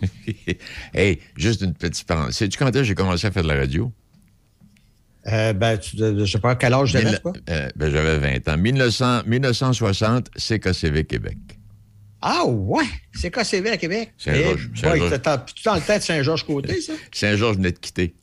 [0.94, 2.36] hey, juste une petite parenthèse.
[2.36, 3.92] Sais-tu quand j'ai commencé à faire de la radio?
[5.28, 7.34] Euh, ben, tu, je sais pas quel âge j'avais, quoi?
[7.50, 8.58] Euh, ben, j'avais 20 ans.
[8.58, 11.38] 1900, 1960, CKCV Québec.
[12.22, 14.14] Ah ouais, c'est KCV à Québec?
[14.18, 14.70] Saint-Georges.
[14.76, 16.94] Eh, tu dans le tête Saint-Georges-Côté, ça?
[17.12, 18.14] Saint-Georges venait de quitter.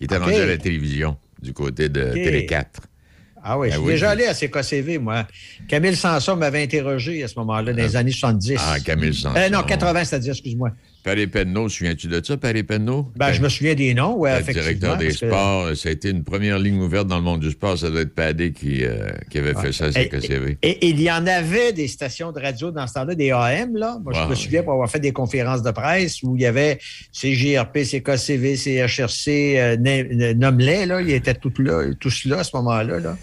[0.00, 2.82] Il était rendu à la télévision, du côté de Télé 4.
[3.42, 5.26] Ah oui, je suis déjà allé à CKCV, moi.
[5.66, 8.00] Camille Sanson m'avait interrogé à ce moment-là, dans les ah.
[8.00, 8.56] années 70.
[8.58, 9.34] Ah, Camille Sanson.
[9.36, 10.72] Euh, non, 80, c'est-à-dire, excuse-moi.
[11.02, 13.10] Paris Penneau, souviens-tu de ça, Paris Penneau?
[13.16, 14.62] Ben, je me souviens des noms, oui, effectivement.
[14.62, 17.78] directeur des sports, ça a été une première ligne ouverte dans le monde du sport.
[17.78, 20.58] Ça doit être Padé qui, euh, qui avait fait ça à CKCV.
[20.62, 23.76] Et, et, il y en avait des stations de radio dans ce temps-là, des AM,
[23.76, 23.98] là.
[24.02, 26.78] Moi, je me souviens pour avoir fait des conférences de presse où il y avait
[27.12, 31.00] CGRP, CKCV, CHRC, euh, Nomlet, là.
[31.00, 33.16] Il était tout là, tous là à ce moment-là, là.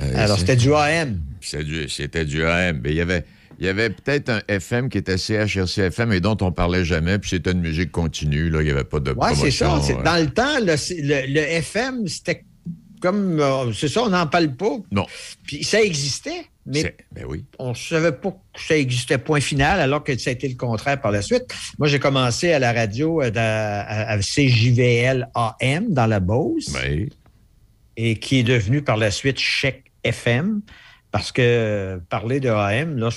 [0.00, 1.20] Euh, Alors, c'était du AM.
[1.40, 2.80] C'était du, du AM.
[2.82, 3.24] Mais il y avait
[3.64, 7.18] il y avait peut-être un FM qui était CHRC FM et dont on parlait jamais,
[7.18, 9.80] puis c'était une musique continue, là, il n'y avait pas de Oui, c'est ça.
[10.04, 12.44] Dans le temps, le, FM, c'était
[13.00, 13.40] comme...
[13.40, 14.76] Euh, c'est ça, on n'en parle pas.
[14.90, 15.06] Non.
[15.46, 17.46] Puis ça existait, mais ben oui.
[17.58, 20.56] on ne savait pas que ça existait point final, alors que ça a été le
[20.56, 21.46] contraire par la suite.
[21.78, 26.70] Moi, j'ai commencé à la radio euh, à, CJVL AM dans la Beauce.
[26.74, 27.08] Oui.
[27.96, 30.60] Et qui est devenu par la suite Chèque FM.
[31.14, 33.08] Parce que parler de AM, là,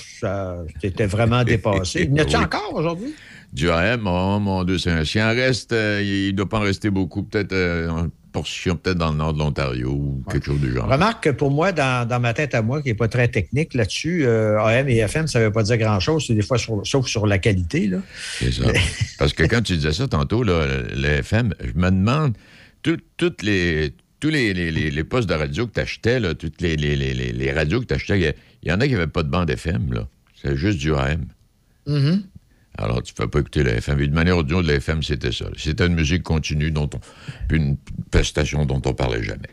[0.80, 2.04] c'était vraiment dépassé.
[2.04, 3.12] Y en a-t-il encore aujourd'hui?
[3.52, 5.28] Du AM, oh mon Dieu, c'est un chien.
[5.30, 7.24] reste, euh, il ne doit pas en rester beaucoup.
[7.24, 10.88] Peut-être euh, une portion, peut-être dans le nord de l'Ontario ou quelque chose du genre.
[10.88, 14.24] Remarque que pour moi, dans, ma tête à moi, qui n'est pas très technique là-dessus,
[14.24, 16.24] euh, AM et FM, ça ne veut pas dire grand-chose.
[16.28, 17.90] C'est des fois sauf sur la qualité.
[18.38, 18.62] C'est ça.
[19.18, 22.34] Parce que quand tu disais ça tantôt, là, le FM, je me demande,
[23.16, 27.52] toutes les tous les, les, postes de radio que tu achetais, là, toutes les, les,
[27.52, 29.92] radios que tu achetais, il y, en a qui n'avaient pas de bande FM.
[29.92, 30.08] là.
[30.40, 31.26] C'est juste du AM.
[31.86, 32.22] Mm-hmm.
[32.78, 34.06] Alors, tu ne peux pas écouter la FM.
[34.06, 35.46] de manière audio, de la FM, c'était ça.
[35.56, 37.76] C'était une musique continue, dont on, une
[38.10, 39.50] prestation dont on parlait jamais.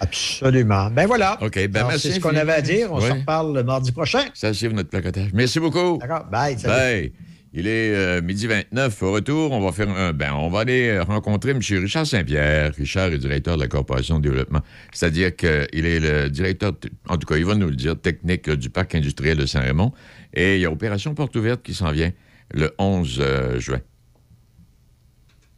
[0.00, 0.90] Absolument.
[0.90, 1.38] Ben voilà.
[1.42, 1.68] OK.
[1.68, 2.92] Ben C'est ce qu'on avait à dire.
[2.92, 4.24] On se reparle le mardi prochain.
[4.34, 5.30] Ça, c'est notre placotage.
[5.32, 5.98] Merci beaucoup.
[5.98, 6.24] D'accord.
[6.30, 6.56] Bye.
[6.56, 7.12] Bye.
[7.56, 9.00] Il est euh, midi 29.
[9.04, 10.12] Au retour, on va faire un.
[10.12, 11.60] Ben, on va aller rencontrer M.
[11.60, 12.72] Richard Saint-Pierre.
[12.76, 14.60] Richard est directeur de la Corporation de développement.
[14.92, 16.72] C'est-à-dire qu'il est le directeur,
[17.08, 19.92] en tout cas, il va nous le dire, technique du parc industriel de Saint-Raymond.
[20.34, 22.10] Et il y a Opération Porte ouverte qui s'en vient
[22.52, 23.80] le 11 euh, juin.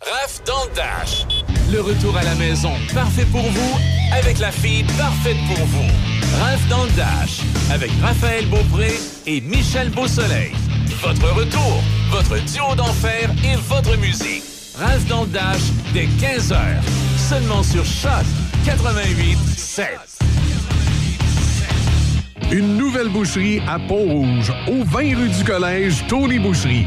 [0.03, 1.27] Raph dans le Dash.
[1.73, 3.79] Le retour à la maison, parfait pour vous,
[4.13, 6.16] avec la fille parfaite pour vous.
[6.41, 8.93] Raph dans le Dash, avec Raphaël Beaupré
[9.27, 10.53] et Michel Beausoleil.
[11.03, 14.43] Votre retour, votre duo d'enfer et votre musique.
[14.79, 15.63] Ralph dans le Dash
[15.95, 16.59] dès 15h.
[17.17, 18.25] Seulement sur Choc
[18.65, 19.87] 88 7.
[22.53, 26.87] Une nouvelle boucherie à Pont-Rouge, au 20 rue du Collège, Tony Boucherie.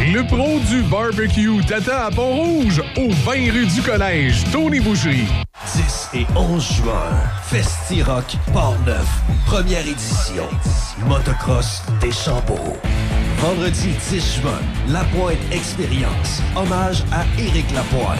[0.00, 5.26] Le pro du barbecue Tata à Pont-Rouge, au 20 rue du Collège, Tony Boucherie.
[5.74, 7.10] 10 et 11 juin,
[7.50, 9.06] Festi-Rock Port-Neuf,
[9.46, 10.44] première édition.
[11.06, 12.76] Motocross des Champeaux.
[13.38, 18.18] Vendredi 10 juin, La Pointe Expérience, hommage à Éric Lapointe.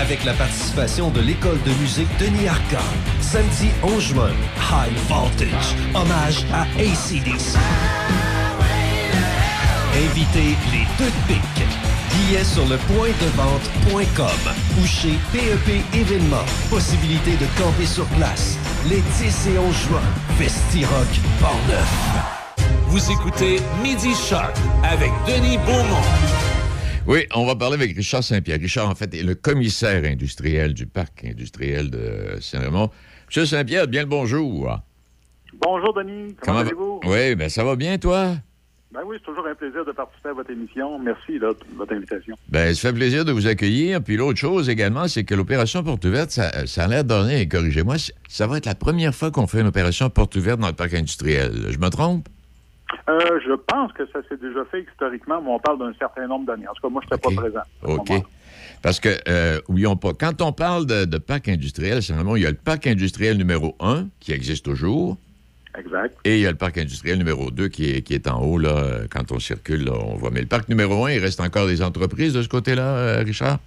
[0.00, 2.88] avec la participation de l'école de musique Denis Arcand.
[3.20, 4.30] Samedi 11 juin,
[4.70, 7.58] High Voltage, hommage à ACDC.
[9.94, 11.66] Invitez les deux pics.
[12.10, 16.46] Billets sur le point de vente.com ou chez PEP Événements.
[16.70, 18.58] Possibilité de camper sur place.
[18.88, 20.00] Les 10 et 11 juin,
[20.38, 21.08] Festi-Rock
[21.40, 21.92] Portneuf.
[22.86, 26.02] Vous écoutez Midi Shark avec Denis Beaumont.
[27.06, 28.60] Oui, on va parler avec Richard Saint-Pierre.
[28.60, 32.90] Richard, en fait, est le commissaire industriel du parc industriel de Saint-Raymond.
[33.26, 34.78] Monsieur Saint-Pierre, bien le bonjour.
[35.60, 36.34] Bonjour, Denis.
[36.40, 37.00] Comment, allez-vous?
[37.04, 38.36] Oui, bien, ça va bien, toi?
[38.92, 40.98] Ben oui, c'est toujours un plaisir de participer à votre émission.
[40.98, 42.36] Merci de votre invitation.
[42.50, 44.02] Ben, ça fait plaisir de vous accueillir.
[44.02, 47.94] Puis l'autre chose également, c'est que l'opération Porte ouverte, ça, a l'air donné, corrigez-moi,
[48.28, 50.92] ça va être la première fois qu'on fait une opération Porte ouverte dans le parc
[50.92, 51.52] industriel.
[51.70, 52.28] Je me trompe?
[53.08, 56.44] Euh, je pense que ça s'est déjà fait historiquement, mais on parle d'un certain nombre
[56.44, 56.68] d'années.
[56.68, 57.62] En tout cas, moi, je n'étais pas présent.
[57.84, 58.12] OK.
[58.82, 59.60] Parce que, euh,
[59.96, 60.12] pas.
[60.12, 63.38] Quand on parle de, de parc industriel, c'est vraiment, il y a le parc industriel
[63.38, 65.16] numéro 1 qui existe toujours.
[65.78, 66.16] Exact.
[66.24, 68.58] Et il y a le parc industriel numéro 2 qui est, qui est en haut,
[68.58, 70.30] là, quand on circule, on voit.
[70.30, 73.58] Mais le parc numéro 1, il reste encore des entreprises de ce côté-là, euh, Richard?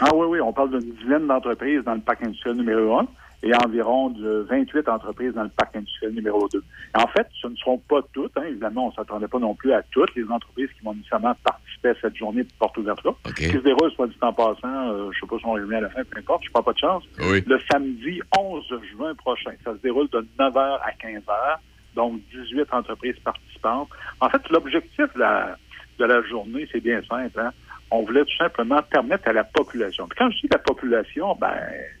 [0.00, 3.06] Ah oui, oui, on parle d'une dizaine d'entreprises dans le parc industriel numéro 1
[3.46, 6.62] et environ de 28 entreprises dans le parc industriel numéro 2.
[6.94, 9.72] En fait, ce ne seront pas toutes, hein, évidemment, on ne s'attendait pas non plus
[9.72, 13.44] à toutes les entreprises qui vont nécessairement participer à cette journée de porte ouverte-là, qui
[13.44, 15.80] se déroule, soit dit en passant, euh, je ne sais pas si on réunit à
[15.82, 19.52] la fin, peu importe, je ne pas de chance, le samedi 11 juin prochain.
[19.64, 21.56] Ça se déroule de 9h à 15h,
[21.94, 23.88] donc 18 entreprises participantes.
[24.20, 25.56] En fait, l'objectif de la,
[26.00, 27.52] de la journée, c'est bien simple, hein?
[27.90, 30.06] On voulait tout simplement permettre à la population.
[30.08, 31.54] Puis quand je dis la population, ben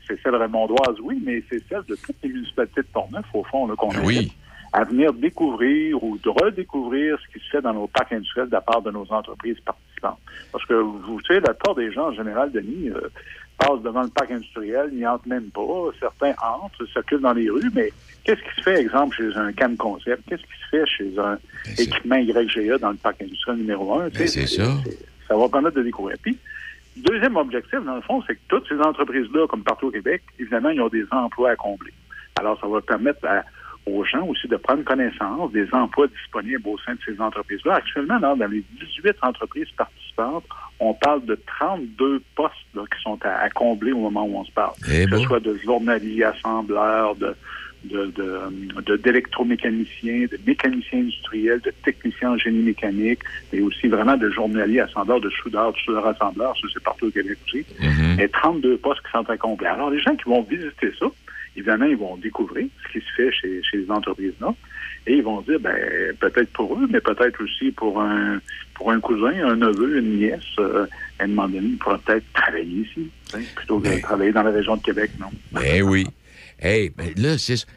[0.06, 3.68] c'est celle rémondoise, oui, mais c'est celle de toutes les municipalités de Portneuf, au fond,
[3.76, 4.32] qu'on ben oui.
[4.72, 8.52] à venir découvrir ou de redécouvrir ce qui se fait dans nos parcs industriels de
[8.52, 10.18] la part de nos entreprises participantes.
[10.50, 13.08] Parce que vous savez, la part des gens en général, Denis, euh,
[13.56, 15.62] passent devant le parc industriel, n'y entrent même pas.
[16.00, 17.92] Certains entrent, circulent dans les rues, mais
[18.24, 20.22] qu'est-ce qui se fait, exemple, chez un CAM Concept?
[20.28, 24.08] Qu'est-ce qui se fait chez un ben, équipement YGA dans le parc industriel numéro un?
[24.08, 24.64] Ben, c'est ça
[25.28, 26.16] ça va permettre de découvrir.
[26.22, 26.38] Puis,
[26.96, 30.70] deuxième objectif, dans le fond, c'est que toutes ces entreprises-là, comme partout au Québec, évidemment,
[30.70, 31.92] ils ont des emplois à combler.
[32.38, 33.26] Alors, ça va permettre
[33.86, 37.76] aux gens aussi de prendre connaissance des emplois disponibles au sein de ces entreprises-là.
[37.76, 40.44] Actuellement, dans les 18 entreprises participantes,
[40.80, 44.74] on parle de 32 postes qui sont à, combler au moment où on se parle.
[44.90, 47.34] Eh que ce soit de journaliers, assembleurs, de,
[47.86, 53.20] de, d'électromécaniciens, de, mécaniciens industriels, de techniciens en génie mécanique,
[53.52, 57.10] et aussi vraiment de journaliers, assembleurs, de soudeurs, de soudeurs assembleurs, ça c'est partout au
[57.10, 57.64] Québec aussi.
[57.80, 58.20] Mm-hmm.
[58.20, 59.66] Et 32 postes qui sont accomplis.
[59.66, 61.06] Alors les gens qui vont visiter ça,
[61.56, 64.54] évidemment, ils vont découvrir ce qui se fait chez, chez les entreprises-là.
[65.08, 65.76] Et ils vont dire, ben,
[66.18, 68.40] peut-être pour eux, mais peut-être aussi pour un
[68.74, 70.86] pour un cousin, un neveu, une nièce, euh,
[71.18, 73.08] à un moment donné, ils pourraient peut-être travailler ici,
[73.54, 74.00] plutôt que de ben.
[74.02, 75.28] travailler dans la région de Québec, non?
[75.52, 76.06] Ben oui.
[76.58, 77.36] Hey, ben là,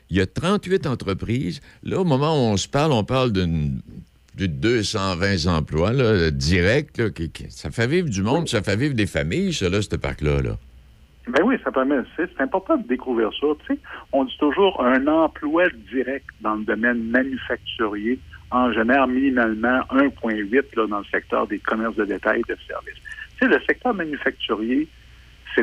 [0.09, 1.61] il y a 38 entreprises.
[1.83, 3.81] Là, au moment où on se parle, on parle d'une
[4.35, 7.01] de 220 emplois là, directs.
[7.49, 10.41] ça fait vivre du monde, ça fait vivre des familles, ça, là, ce parc-là.
[10.41, 10.57] Là.
[11.27, 11.97] Ben oui, ça permet.
[12.15, 13.47] C'est important de découvrir ça.
[14.13, 18.19] On dit toujours un emploi direct dans le domaine manufacturier
[18.51, 23.01] en génère minimalement 1,8 dans le secteur des commerces de détail et de services.
[23.39, 24.87] Tu sais, le secteur manufacturier,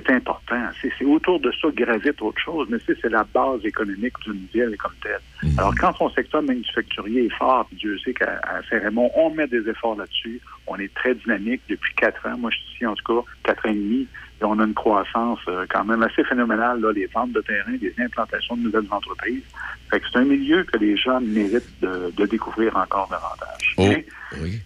[0.04, 0.62] c'est important.
[0.80, 4.92] C'est autour de ça gravite autre chose, mais c'est la base économique d'une ville comme
[5.02, 5.20] telle.
[5.42, 5.58] Mhm.
[5.58, 9.68] Alors, quand son secteur manufacturier est fort, puis Dieu sait qu'à Saint-Raymond, on met des
[9.68, 12.36] efforts là-dessus, on est très dynamique depuis quatre ans.
[12.38, 14.06] Moi, je suis ici, en tout cas, quatre ans et demi,
[14.40, 17.72] et on a une croissance euh, quand même assez phénoménale, là, les ventes de terrain,
[17.80, 19.42] les implantations de nouvelles entreprises.
[19.90, 23.74] Fait que c'est un milieu que les gens méritent de, découvrir encore davantage.
[23.78, 24.60] Oh, oui.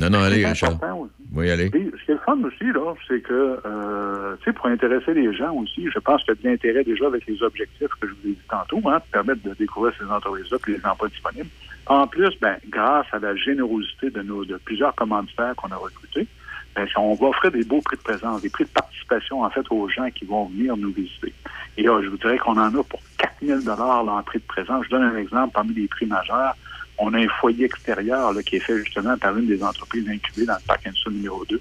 [0.00, 0.78] Non, non, allez, Richard.
[1.34, 1.66] Oui, allez.
[1.66, 1.70] ce
[2.04, 5.52] qui est le fun aussi, là, c'est que, euh, tu sais, pour intéresser les gens
[5.54, 8.28] aussi, je pense qu'il y a de l'intérêt déjà avec les objectifs que je vous
[8.28, 11.48] ai dit tantôt, hein, permettre de découvrir ces entreprises-là et les emplois disponibles.
[11.86, 16.26] En plus, ben, grâce à la générosité de nos, de plusieurs commanditaires qu'on a recrutés,
[16.74, 19.64] ben, on va offrir des beaux prix de présence, des prix de participation, en fait,
[19.70, 21.32] aux gens qui vont venir nous visiter.
[21.76, 23.60] Et là, je vous dirais qu'on en a pour 4 000
[24.04, 24.84] l'entrée de présence.
[24.84, 26.56] Je donne un exemple parmi les prix majeurs.
[26.98, 30.54] On a un foyer extérieur qui est fait justement par une des entreprises incubées dans
[30.54, 31.60] le parc numéro 2,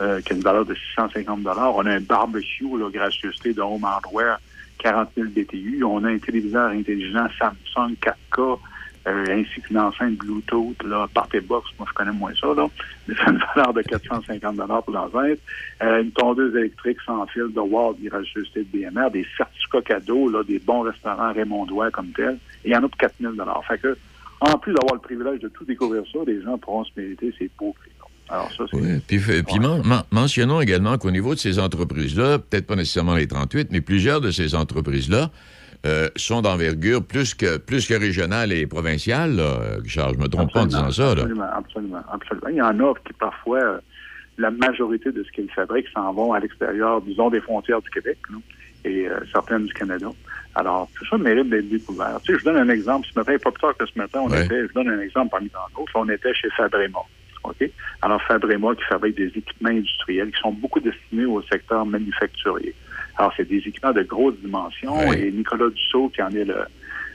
[0.00, 3.84] euh, qui a une valeur de 650 On a un barbecue, la gracieuseté de Home
[3.84, 4.38] Hardware,
[4.78, 5.82] 40 000 BTU.
[5.84, 8.58] On a un téléviseur intelligent Samsung 4K,
[9.06, 12.68] euh, ainsi qu'une enceinte Bluetooth, là, Box, moi je connais moins ça, là,
[13.06, 15.38] mais c'est une valeur de 450 pour l'enceinte.
[15.82, 20.42] Euh, une tondeuse électrique sans fil de Walt, gracieuseté de BMR, des certificats cadeaux, là,
[20.42, 22.38] des bons restaurants Raymondois comme tel.
[22.64, 23.32] Et il y en a pour 4 000
[23.66, 23.96] Fait que
[24.40, 27.50] en plus d'avoir le privilège de tout découvrir ça, les gens pourront se mériter ces
[27.58, 27.90] beaux prix.
[28.30, 29.06] Alors ça, c'est...
[29.06, 29.58] Puis, puis
[30.12, 34.30] mentionnons également qu'au niveau de ces entreprises-là, peut-être pas nécessairement les 38, mais plusieurs de
[34.30, 35.30] ces entreprises-là
[35.86, 40.12] euh, sont d'envergure plus que, plus que régionale et provinciale, là, Richard.
[40.14, 41.12] Je me trompe pas en disant ça.
[41.12, 42.48] Absolument, absolument, absolument.
[42.48, 43.78] Il y en a qui, parfois, euh,
[44.38, 48.18] la majorité de ce qu'ils fabriquent s'en vont à l'extérieur, disons, des frontières du Québec
[48.84, 50.08] et euh, certaines du Canada.
[50.58, 52.18] Alors, tout ça mérite d'être découvert.
[52.24, 53.06] Tu sais, je donne un exemple.
[53.12, 55.48] Ce matin, pas plus tard que ce matin, on était, je donne un exemple parmi
[55.50, 56.98] tant d'autres, on était chez Fabrema.
[57.44, 57.70] OK?
[58.02, 62.74] Alors, Fabrema qui fabrique des équipements industriels qui sont beaucoup destinés au secteur manufacturier.
[63.16, 66.56] Alors, c'est des équipements de grosse dimension et Nicolas Dussault, qui en est le,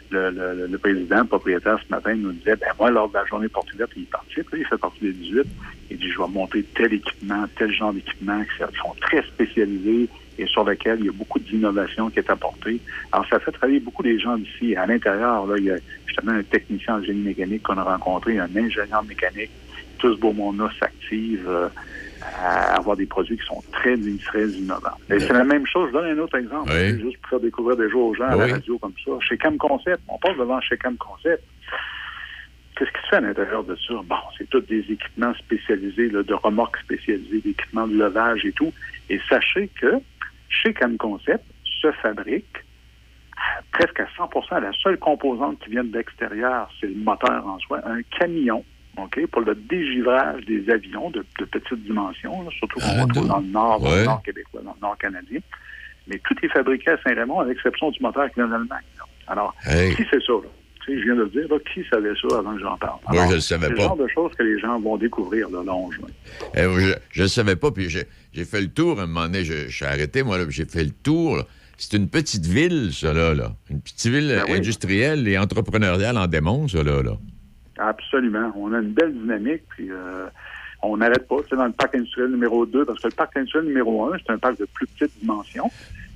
[0.10, 3.73] le, le, président, propriétaire ce matin, nous disait, ben moi, lors de la journée porte
[3.73, 5.43] ouverte, il participe, il fait partie des 18.
[5.91, 10.46] Il dit, je vais monter tel équipement, tel genre d'équipement qui sont très spécialisés et
[10.48, 12.80] sur lesquels il y a beaucoup d'innovation qui est apportée.
[13.12, 14.76] Alors, ça fait travailler beaucoup des gens d'ici.
[14.76, 18.39] À l'intérieur, là, il y a justement un technicien en génie mécanique qu'on a rencontré,
[18.39, 19.52] un ingénieur mécanique.
[19.98, 21.46] Tout ce beau monde-là s'active.
[21.48, 21.69] Euh,
[22.39, 24.98] à avoir des produits qui sont très, très innovants.
[25.10, 25.89] Et c'est la même chose.
[25.89, 28.48] Je donne un autre exemple, juste pour faire découvrir des jours aux gens à la
[28.48, 29.12] radio comme ça.
[29.22, 31.43] Chez Cam Concept, on passe devant chez Cam Concept.
[32.76, 33.93] Qu'est-ce qui se fait à l'intérieur de ça?
[34.06, 38.74] Bon, c'est tous des équipements spécialisés, de remorques spécialisées, d'équipements de levage et tout.
[39.10, 39.96] Et sachez que
[40.62, 41.44] chez Cam Concept
[41.82, 42.63] se fabrique
[43.72, 47.82] presque à 100% la seule composante qui vient de l'extérieur, c'est le moteur en soi,
[47.86, 48.63] un camion
[48.98, 53.80] OK, pour le dégivrage des avions de, de petites dimensions, surtout ah, dans le nord,
[53.80, 55.39] dans le nord québécois, dans le nord canadien.
[56.08, 58.84] Mais tout est fabriqué à Saint-Raymond, à l'exception du moteur qui vient d'Allemagne.
[59.28, 60.34] Alors, qui c'est ça?
[60.34, 60.50] Là?
[60.86, 63.00] Tu sais, je viens de le dire, là, qui savait ça avant que j'en parle?
[63.10, 63.76] Moi, je ne le savais pas.
[63.76, 66.08] C'est le genre de choses que les gens vont découvrir le long juin.
[66.56, 66.65] Eh,
[67.12, 69.86] je ne savais pas, puis j'ai fait le tour à un moment donné, je, suis
[69.86, 71.43] arrêté, moi, j'ai fait le tour.
[71.78, 73.34] C'est une petite ville, ça, là.
[73.34, 73.52] là.
[73.69, 77.02] Une petite ville ben industrielle et entrepreneuriale en démon, ça, là.
[77.02, 77.13] là.
[77.78, 78.52] Absolument.
[78.56, 80.28] On a une belle dynamique, puis euh,
[80.82, 81.38] on n'arrête pas.
[81.50, 84.34] C'est dans le parc industriel numéro 2, parce que le parc industriel numéro 1, c'est
[84.34, 85.72] un parc de plus petite dimension.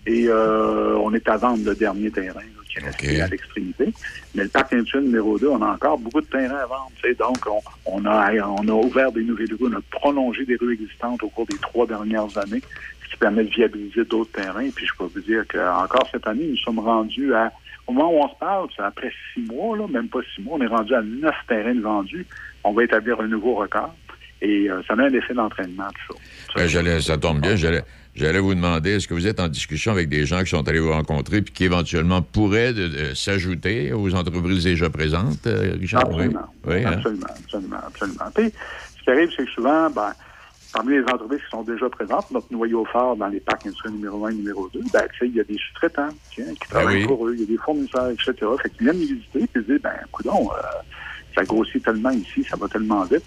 [0.07, 3.93] Et euh, on est à vendre le dernier terrain qui est resté à l'extrémité.
[4.33, 6.91] Mais le parc industriel numéro 2, on a encore beaucoup de terrain à vendre.
[7.19, 7.37] Donc,
[7.85, 11.29] on, a, on a ouvert des nouvelles rues, on a prolongé des rues existantes au
[11.29, 12.61] cours des trois dernières années,
[13.03, 14.69] ce qui permet de viabiliser d'autres terrains.
[14.73, 17.51] Puis je peux vous dire qu'encore cette année, nous sommes rendus à
[17.87, 20.57] au moment où on se parle, c'est après six mois, là, même pas six mois,
[20.59, 22.25] on est rendu à neuf terrains vendus.
[22.65, 23.95] On va établir un nouveau record.
[24.41, 26.17] Et euh, ça met un effet d'entraînement, tout
[26.53, 26.67] ça.
[26.67, 27.55] Ça, ça tombe bien.
[27.55, 27.83] J'allais
[28.17, 30.91] vous demander, est-ce que vous êtes en discussion avec des gens qui sont allés vous
[30.91, 32.73] rencontrer puis qui éventuellement pourraient
[33.13, 36.05] s'ajouter aux entreprises déjà présentes, euh, Richard?
[36.05, 36.47] Absolument.
[36.65, 36.93] Oui, hein?
[36.93, 38.25] absolument, absolument, absolument.
[38.33, 38.51] Puis,
[38.97, 40.11] ce qui arrive, c'est que souvent, ben,
[40.73, 44.25] parmi les entreprises qui sont déjà présentes, notre noyau fort dans les parcs industriels numéro
[44.25, 47.33] 1 et numéro 2, ben, il y a des sous-traitants qui ben travaillent pour eux,
[47.35, 48.33] il y a des fournisseurs, etc.
[48.61, 50.61] Fait qu'ils viennent les visiter et disent, ben, coudons, euh,
[51.37, 53.23] ça grossit tellement ici, ça va tellement vite,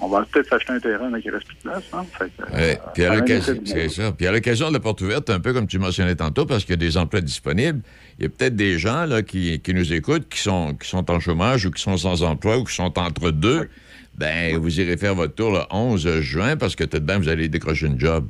[0.00, 1.84] on va peut-être s'acheter un terrain il reste plus de place.
[1.92, 2.06] Hein?
[2.18, 4.12] Fait euh, puis à l'occasion, c'est ça.
[4.12, 6.72] Puis à l'occasion de la porte ouverte, un peu comme tu mentionnais tantôt, parce qu'il
[6.72, 7.80] y a des emplois disponibles,
[8.18, 11.10] il y a peut-être des gens là, qui, qui nous écoutent, qui sont, qui sont
[11.10, 13.68] en chômage ou qui sont sans emploi ou qui sont entre deux
[14.16, 17.48] ben vous irez faire votre tour le 11 juin parce que de même, vous allez
[17.48, 18.26] décrocher une job.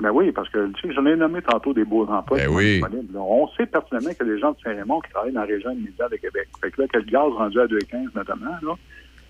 [0.00, 2.80] Ben oui, parce que tu sais, j'en ai nommé tantôt des beaux emplois ben oui.
[3.14, 6.16] On sait pertinemment que les gens de Saint-Raymond qui travaillent dans la région immédiate de
[6.16, 6.48] Québec.
[6.60, 8.74] Fait que là, que le gaz rendu à 2,15 notamment, là,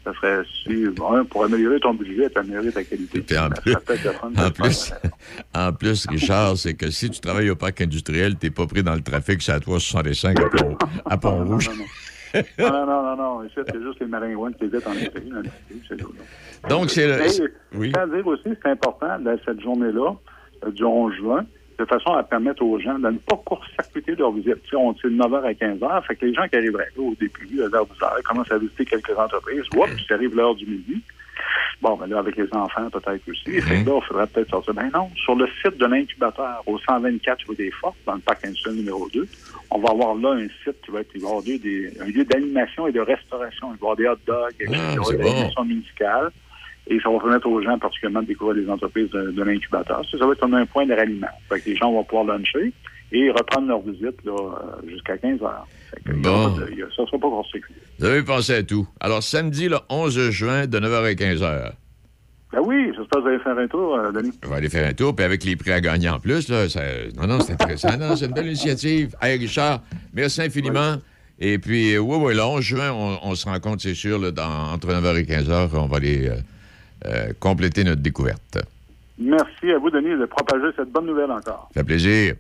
[0.05, 0.87] ça serait si,
[1.31, 3.21] pour améliorer ton budget et améliorer ta qualité.
[3.21, 4.93] Puis en, plus, en, plus,
[5.55, 8.83] en plus, Richard, c'est que si tu travailles au parc industriel, tu n'es pas pris
[8.83, 10.37] dans le trafic, c'est à toi 65
[11.07, 11.71] à Pont, à rouge
[12.59, 13.49] non, non, non, non, non.
[13.55, 15.33] C'est juste les maringouins qui évitent en Italie.
[16.69, 17.53] Donc, c'est le.
[17.75, 17.91] oui.
[17.91, 20.15] dire aussi, c'est important, cette journée-là,
[20.73, 21.45] du 11 juin,
[21.79, 24.63] de façon à permettre aux gens de ne pas court-circuiter leur visite.
[24.65, 27.03] Tu sais, on dit de 9h à 15h, fait que les gens qui arriveraient là
[27.03, 30.67] au début, à l'heure 10h, commencent à visiter quelques entreprises, oups, puis arrive l'heure du
[30.67, 31.01] midi.
[31.81, 33.51] Bon, ben là, avec les enfants, peut-être aussi.
[33.51, 34.75] Mm Fait que là, il faudrait peut-être sortir.
[34.75, 38.45] Ben non, sur le site de l'incubateur, au 124 rue des Fortes, dans le parc
[38.45, 39.27] industriel numéro 2,
[39.71, 42.25] on va avoir là un site qui va être, il va avoir des, un lieu
[42.25, 43.69] d'animation et de restauration.
[43.73, 45.65] Il va y avoir des hot dogs, ah, des bon.
[45.65, 46.31] musicale.
[46.91, 50.03] Et ça va permettre aux gens, particulièrement, de découvrir les entreprises de, l'incubateur.
[50.11, 51.29] Ça, ça, va être un point de ralliement.
[51.49, 52.73] Fait que les gens vont pouvoir luncher
[53.13, 54.33] et reprendre leur visite euh,
[54.87, 55.67] jusqu'à 15 heures.
[56.07, 56.57] Bon.
[56.57, 57.75] ça ne sera pas conséquent.
[57.99, 58.87] Vous avez pensé à tout.
[59.01, 61.73] Alors, samedi, le 11 juin, de 9h à 15h.
[62.51, 64.33] Ben oui, j'espère que vous allez faire un tour, euh, Denis.
[64.47, 66.67] On va aller faire un tour, puis avec les prix à gagner en plus, là,
[66.69, 66.81] ça...
[67.15, 67.99] non, non, c'est intéressant.
[67.99, 69.15] non, c'est une belle initiative.
[69.21, 69.83] Hey, Richard,
[70.15, 70.97] merci infiniment.
[71.39, 74.73] Et puis, euh, oui, oui, le 11 juin, on, se rencontre, c'est sûr, là, dans,
[74.73, 76.31] entre 9h et 15h, on va aller
[77.39, 78.59] compléter notre découverte.
[79.19, 81.69] Merci à vous, Denis, de propager cette bonne nouvelle encore.
[81.75, 82.35] Ça fait plaisir.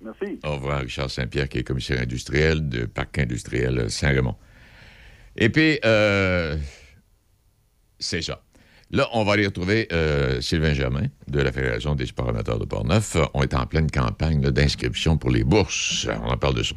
[0.00, 0.38] Merci.
[0.44, 4.36] Au revoir, Richard Saint-Pierre, qui est commissaire industriel de Parc industriel Saint-Raymond.
[5.36, 6.56] Et puis, euh,
[7.98, 8.40] c'est ça.
[8.90, 12.64] Là, on va aller retrouver euh, Sylvain Germain de la Fédération des sports amateurs de
[12.64, 13.16] Portneuf.
[13.32, 16.06] On est en pleine campagne d'inscription pour les bourses.
[16.22, 16.76] On en parle de ça.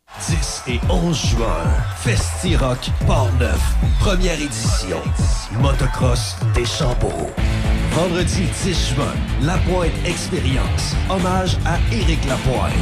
[0.19, 1.63] 10 et 11 juin,
[1.97, 3.59] Festi-Rock Port-Neuf,
[3.99, 5.01] première édition.
[5.59, 7.29] Motocross des Chambeaux.
[7.91, 12.73] Vendredi 10 juin, La Pointe Expérience, hommage à Éric Lapointe.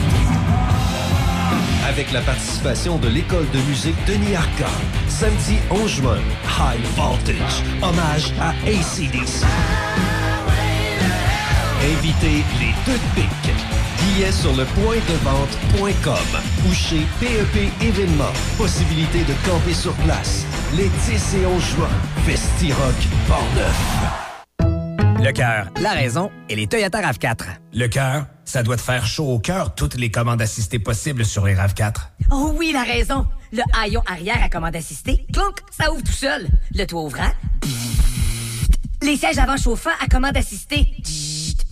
[1.88, 4.65] Avec la participation de l'école de musique Denis Arcand.
[5.07, 6.17] Samedi 11 juin,
[6.59, 9.45] High Voltage, hommage à ACDC.
[11.82, 13.49] Invitez les deux pics
[14.00, 18.34] Billets sur le point de vente.com ou chez PEP Événements.
[18.58, 20.45] Possibilité de camper sur place.
[20.76, 21.89] Les 10 et 11 juin.
[22.26, 22.95] Festi-Rock
[23.28, 24.20] Portneuf.
[25.22, 27.43] Le cœur, la raison et les Toyota RAV4.
[27.74, 31.45] Le cœur, ça doit te faire chaud au cœur toutes les commandes assistées possibles sur
[31.45, 31.95] les RAV4.
[32.32, 33.28] Oh oui, la raison.
[33.52, 36.47] Le haillon arrière à commande assistée, clonk, ça ouvre tout seul.
[36.74, 37.32] Le toit ouvrant,
[39.02, 40.88] les sièges avant chauffants à commande assistée.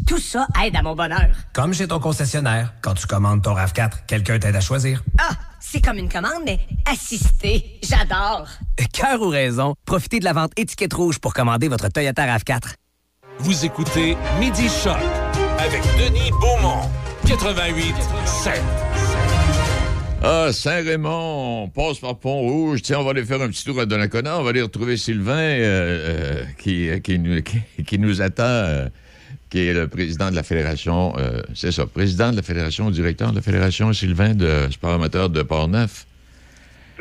[0.08, 1.28] Tout ça aide à mon bonheur.
[1.54, 5.04] Comme chez ton concessionnaire, quand tu commandes ton RAV4, quelqu'un t'aide à choisir.
[5.20, 7.78] Ah, c'est comme une commande, mais assistée.
[7.84, 8.48] J'adore.
[8.94, 12.76] Cœur ou raison, profitez de la vente étiquette rouge pour commander votre Toyota RAV4.
[13.40, 14.96] Vous écoutez Midi Choc
[15.60, 16.90] avec Denis Beaumont,
[17.28, 17.94] 88
[18.26, 18.62] 7.
[20.24, 22.82] Ah, Saint-Raymond, on passe par Pont-Rouge.
[22.82, 24.40] Tiens, on va aller faire un petit tour à Donnacona.
[24.40, 28.90] On va aller retrouver Sylvain euh, euh, qui, qui, qui, nous attend
[29.50, 33.32] qui est le président de la Fédération, euh, c'est ça, président de la Fédération, directeur
[33.32, 36.06] de la Fédération, Sylvain, de sport amateur de Port-Neuf.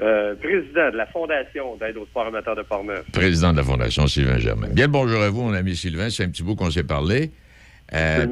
[0.02, 3.04] Euh, président de la Fondation d'aide aux sports amateurs de Port-Neuf.
[3.12, 4.68] Président de la Fondation, Sylvain Germain.
[4.68, 6.10] Bien le bonjour à vous, mon ami Sylvain.
[6.10, 7.30] C'est un petit bout qu'on s'est parlé.
[7.94, 8.26] Euh,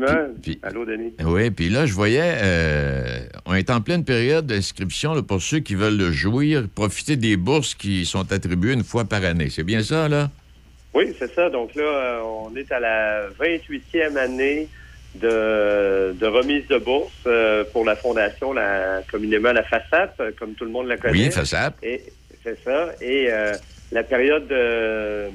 [0.63, 1.15] Allô, Denis.
[1.25, 5.75] Oui, puis là, je voyais, euh, on est en pleine période d'inscription pour ceux qui
[5.75, 9.49] veulent le jouir, profiter des bourses qui sont attribuées une fois par année.
[9.51, 10.31] C'est bien ça, là?
[10.95, 11.51] Oui, c'est ça.
[11.51, 14.69] Donc là, euh, on est à la 28e année
[15.17, 20.65] de, de remise de bourse euh, pour la fondation, la, communément la FASAP, comme tout
[20.65, 21.13] le monde la connaît.
[21.13, 21.75] Oui, FASAP.
[21.83, 22.03] Et
[22.43, 22.91] c'est ça.
[23.01, 23.53] Et euh,
[23.93, 25.29] la période de,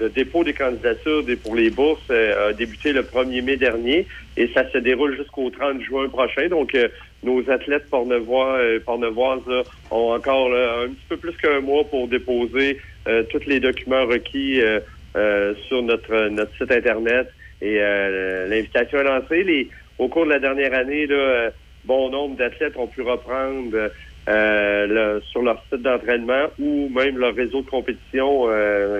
[0.00, 4.68] de, dépôt des candidatures pour les bourses a débuté le 1er mai dernier et ça
[4.70, 6.48] se déroule jusqu'au 30 juin prochain.
[6.48, 6.76] Donc,
[7.22, 13.22] nos athlètes pornevois, pornevoises ont encore un petit peu plus qu'un mois pour déposer euh,
[13.24, 14.80] tous les documents requis euh,
[15.16, 17.28] euh, sur notre, notre site Internet.
[17.60, 19.42] Et l'invitation est lancée.
[19.42, 21.50] Les, au cours de la dernière année, là,
[21.84, 23.90] bon nombre d'athlètes ont pu reprendre
[24.26, 28.42] sur leur site d'entraînement ou même leur réseau de compétition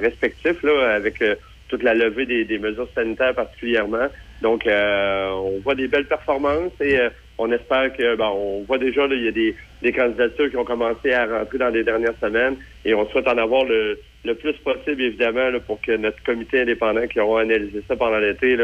[0.00, 1.22] respectif, là, avec
[1.68, 4.06] toute la levée des, des, mesures sanitaires particulièrement.
[4.42, 6.98] Donc, on voit des belles performances et
[7.38, 10.64] on espère que, bon, on voit déjà, il y a des, des, candidatures qui ont
[10.64, 14.54] commencé à rentrer dans les dernières semaines et on souhaite en avoir le, le plus
[14.58, 18.56] possible, évidemment, pour que notre comité indépendant qui aura analysé ça pendant l'été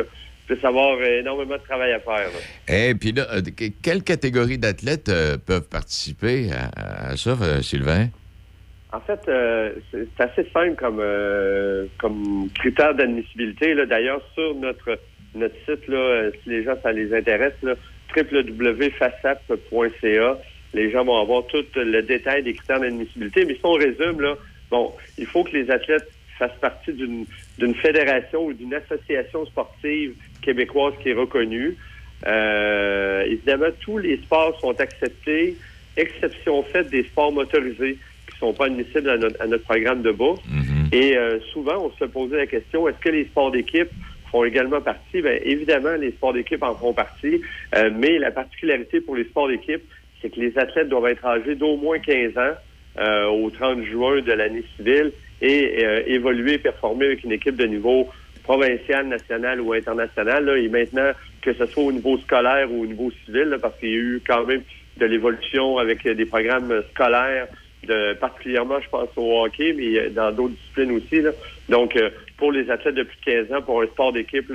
[0.50, 2.28] puisse avoir énormément de travail à faire.
[2.68, 3.40] Et eh, puis là, euh,
[3.82, 8.08] quelle catégorie d'athlètes euh, peuvent participer à, ça, euh, Sylvain?
[8.92, 9.20] En fait,
[9.92, 11.00] c'est assez simple comme,
[11.98, 13.76] comme critère d'admissibilité.
[13.86, 14.98] D'ailleurs, sur notre
[15.36, 17.52] notre site, là, si les gens, ça les intéresse,
[18.16, 19.38] www.fasap.ca.
[20.74, 23.44] Les gens vont avoir tout le détail des critères d'admissibilité.
[23.44, 24.34] Mais si on résume, là,
[24.72, 26.10] bon, il faut que les athlètes
[26.40, 31.76] fassent partie d'une, fédération ou d'une association sportive québécoise qui est reconnue.
[32.26, 35.56] Euh, évidemment, tous les sports sont acceptés,
[35.96, 37.98] exception faite des sports motorisés
[38.30, 40.40] qui sont pas admissibles à notre, à notre programme de bourse.
[40.48, 40.94] Mm-hmm.
[40.94, 43.90] Et euh, souvent, on se posait la question, est-ce que les sports d'équipe
[44.30, 45.20] font également partie?
[45.20, 47.42] Bien, évidemment, les sports d'équipe en font partie,
[47.74, 49.82] euh, mais la particularité pour les sports d'équipe,
[50.22, 52.54] c'est que les athlètes doivent être âgés d'au moins 15 ans
[53.30, 58.08] au 30 juin de l'année civile et euh, évoluer performer avec une équipe de niveau
[58.44, 60.44] provincial, national ou international.
[60.44, 61.10] Là, et maintenant,
[61.42, 64.22] que ce soit au niveau scolaire ou au niveau civil, parce qu'il y a eu
[64.26, 64.62] quand même
[64.96, 67.46] de l'évolution avec des programmes scolaires,
[67.86, 71.22] de, particulièrement, je pense, au hockey, mais dans d'autres disciplines aussi.
[71.22, 71.30] Là.
[71.68, 71.98] Donc,
[72.36, 74.50] pour les athlètes de plus de 15 ans, pour un sport d'équipe,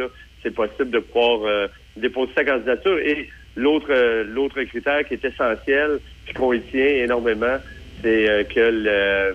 [0.46, 1.68] c'est possible de pouvoir euh,
[1.98, 2.98] déposer sa candidature.
[3.00, 7.58] Et l'autre euh, l'autre critère qui est essentiel, puis qu'on y tient énormément,
[8.02, 9.34] c'est euh, que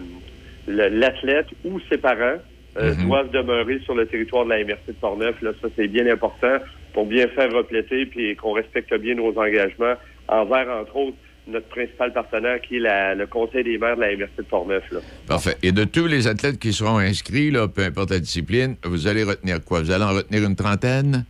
[0.66, 2.38] l'athlète ou ses parents
[2.76, 3.06] mm-hmm.
[3.06, 5.40] doivent demeurer sur le territoire de la MRC de Portneuf.
[5.42, 6.58] Là, ça, c'est bien important
[6.92, 9.94] pour bien faire repléter puis qu'on respecte bien nos engagements
[10.28, 14.36] envers, entre autres, notre principal partenaire qui est le Conseil des maires de la MRC
[14.38, 14.84] de Portneuf.
[14.92, 15.00] Là.
[15.26, 15.56] Parfait.
[15.62, 19.24] Et de tous les athlètes qui seront inscrits, là, peu importe la discipline, vous allez
[19.24, 19.80] retenir quoi?
[19.80, 21.24] Vous allez en retenir une trentaine?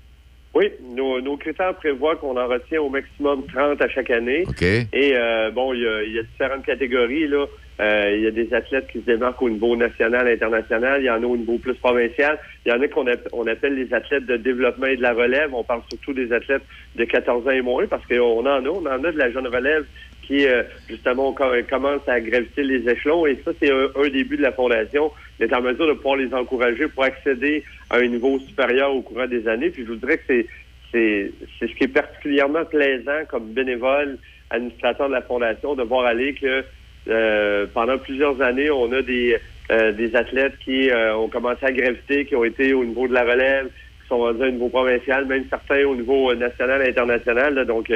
[0.52, 4.44] Oui, nos, critères prévoient qu'on en retient au maximum 30 à chaque année.
[4.48, 4.62] OK.
[4.62, 7.28] Et euh, bon, il y, a, différentes catégories.
[7.28, 7.46] Là.
[7.80, 11.00] Euh, il y a des athlètes qui se démarquent au niveau national, international.
[11.00, 12.38] Il y en a au niveau plus provincial.
[12.66, 15.54] Il y en a qu'on on appelle les athlètes de développement et de la relève.
[15.54, 16.62] On parle surtout des athlètes
[16.96, 18.60] de 14 ans et moins parce qu'on en a.
[18.60, 19.86] On en a de la jeune relève
[20.22, 23.24] qui, euh, justement, commence à graviter les échelons.
[23.26, 26.86] Et ça, c'est un, début de la Fondation, d'être en mesure de pouvoir les encourager
[26.88, 29.70] pour accéder à un niveau supérieur au courant des années.
[29.70, 30.46] Puis je vous dirais que c'est
[30.92, 34.18] c'est ce qui est particulièrement plaisant comme bénévole
[34.50, 36.64] administrateur de la Fondation de voir aller que
[37.08, 39.38] euh, pendant plusieurs années, on a des,
[39.70, 43.22] euh, des athlètes qui ont commencé à graviter, qui ont été au niveau de la
[43.22, 47.64] relève, qui sont rendus au niveau provincial, même certains au niveau national et international.
[47.66, 47.90] donc,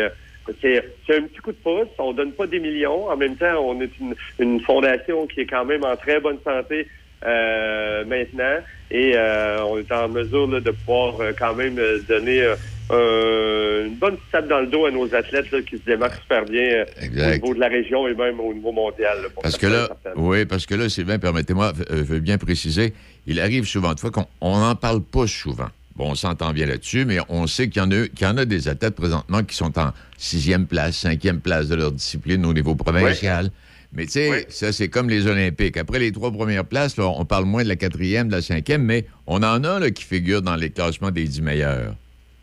[0.60, 1.88] c'est un petit coup de pouce.
[1.98, 3.08] On donne pas des millions.
[3.08, 3.90] En même temps, on est
[4.38, 6.88] une, fondation qui est quand même en très bonne santé
[7.24, 8.58] euh, maintenant.
[8.94, 11.74] Et euh, on est en mesure de pouvoir euh, quand même
[12.08, 12.54] donner
[12.90, 17.32] une bonne tape dans le dos à nos athlètes qui se démarquent super bien au
[17.32, 19.18] niveau de la région et même au niveau mondial.
[19.42, 22.94] parce que là, oui, parce que là, Sylvain, permettez-moi, je veux bien préciser,
[23.26, 24.26] il arrive souvent de fois qu'on
[24.60, 25.70] n'en parle pas souvent.
[25.96, 28.36] Bon, on s'entend bien là-dessus, mais on sait qu'il y, en a, qu'il y en
[28.36, 32.52] a des athlètes présentement qui sont en sixième place, cinquième place de leur discipline au
[32.52, 33.50] niveau provincial.
[33.94, 35.76] Mais tu sais, ça, c'est comme les Olympiques.
[35.76, 39.04] Après les trois premières places, on parle moins de la quatrième, de la cinquième, mais
[39.26, 41.94] on en a là, qui figurent dans les classements des dix meilleurs.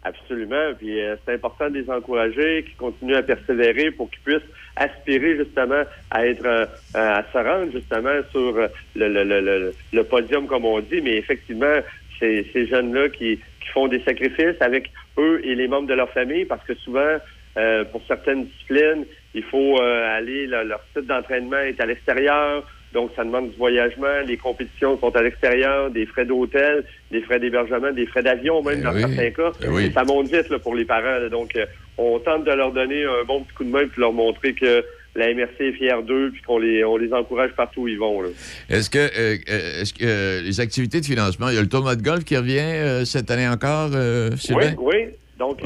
[0.03, 0.73] Absolument.
[0.79, 5.37] Puis euh, c'est important de les encourager, qu'ils continuent à persévérer pour qu'ils puissent aspirer
[5.37, 10.65] justement à être euh, à se rendre justement sur le, le, le, le, podium, comme
[10.65, 11.01] on dit.
[11.01, 11.81] Mais effectivement,
[12.19, 13.39] ces, jeunes-là qui,
[13.73, 17.19] font des sacrifices avec eux et les membres de leur famille parce que souvent,
[17.55, 22.63] euh, pour certaines disciplines, il faut euh, aller, leur site d'entraînement est à l'extérieur,
[22.93, 27.39] donc ça demande du voyagement, les compétitions sont à l'extérieur, des frais d'hôtel, des frais
[27.39, 29.51] d'hébergement, des frais d'avion même ben dans certains cas.
[29.61, 31.29] Ben ça monte vite pour les parents.
[31.29, 31.65] donc, euh,
[31.97, 34.83] on tente de leur donner un bon petit coup de main puis leur montrer que
[35.15, 38.23] la MRC est fière d'eux, puis qu'on les, on les encourage partout où ils vont.
[38.69, 41.67] Est-ce que, euh, euh, est-ce que euh, les activités de financement, il y a le
[41.67, 43.89] tournoi de golf qui revient cette année encore,
[44.37, 44.75] Sylvain?
[44.77, 45.05] Oui, oui.
[45.41, 45.59] Donc,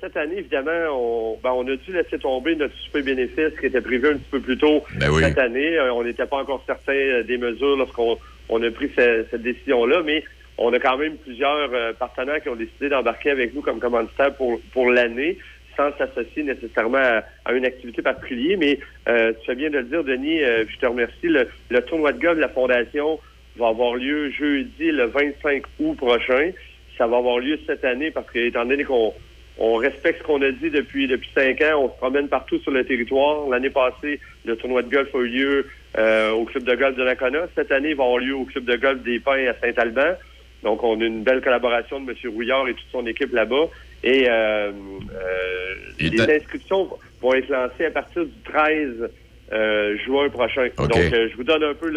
[0.00, 3.80] cette année, évidemment, on, ben, on a dû laisser tomber notre super bénéfice qui était
[3.80, 5.80] prévu un petit peu plus tôt ben cette année.
[5.80, 8.18] on n'était pas encore certain des mesures lorsqu'on
[8.50, 10.24] on a pris cette, décision-là, mais
[10.58, 14.60] on a quand même plusieurs partenaires qui ont décidé d'embarquer avec nous comme commanditaire pour,
[14.72, 15.38] pour l'année
[15.76, 18.58] sans s'associer nécessairement à, une activité particulière.
[18.58, 21.28] Mais euh, tu fais bien de le dire, Denis, euh, je te remercie.
[21.28, 23.18] Le, tournoi de golf de la Fondation
[23.56, 26.50] va avoir lieu jeudi le 25 août prochain.
[26.96, 29.12] Ça va avoir lieu cette année parce que, étant donné qu'on
[29.58, 32.72] on respecte ce qu'on a dit depuis depuis cinq ans, on se promène partout sur
[32.72, 33.48] le territoire.
[33.48, 35.66] L'année passée, le tournoi de golf a eu lieu
[35.96, 37.46] euh, au club de golf de Nakona.
[37.54, 40.16] Cette année, il va avoir lieu au club de golf des Pins à Saint-Alban.
[40.64, 42.32] Donc, on a une belle collaboration de M.
[42.32, 43.68] Rouillard et toute son équipe là-bas.
[44.02, 44.72] Et euh,
[45.14, 46.88] euh, les inscriptions
[47.20, 49.10] vont être lancées à partir du 13
[49.52, 50.68] euh, juin prochain.
[50.78, 51.92] Donc, je vous donne un peu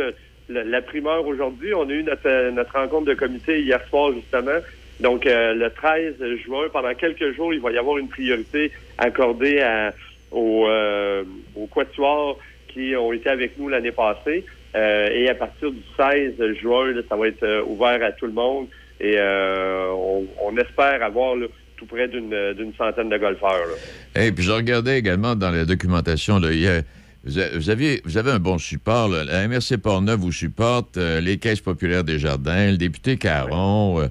[0.49, 1.73] la primeur aujourd'hui.
[1.73, 4.59] On a eu notre, rencontre de comité hier soir, justement.
[4.99, 9.93] Donc, le 13 juin, pendant quelques jours, il va y avoir une priorité accordée à,
[10.31, 10.67] aux,
[11.55, 14.43] aux quatuors qui ont été avec nous l'année passée.
[14.75, 18.67] et à partir du 16 juin, ça va être ouvert à tout le monde.
[18.99, 21.35] Et on, on, espère avoir
[21.77, 23.67] tout près d'une centaine de golfeurs.
[24.15, 26.49] Et puis je regardais également dans la documentation, là,
[27.27, 29.09] vous, avez, vous avez un bon support.
[29.09, 34.07] La MRC Portneuf vous supporte, euh, les caisses populaires des jardins, le député Caron, euh,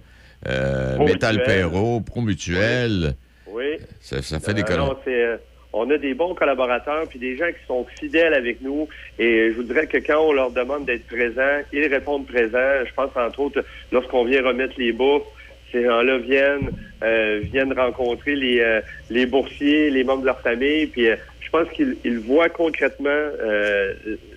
[0.48, 3.14] euh Métal Perrault, Promutuel.
[3.48, 3.76] Oui.
[4.00, 5.36] Ça, fait des euh,
[5.72, 8.88] on a des bons collaborateurs puis des gens qui sont fidèles avec nous.
[9.18, 12.84] Et je voudrais que quand on leur demande d'être présents, ils répondent présents.
[12.86, 15.26] Je pense entre autres lorsqu'on vient remettre les bourses,
[15.72, 16.70] ces gens-là viennent
[17.02, 18.80] euh, viennent rencontrer les, euh,
[19.10, 23.30] les boursiers, les membres de leur famille, puis euh, je pense qu'ils voient concrètement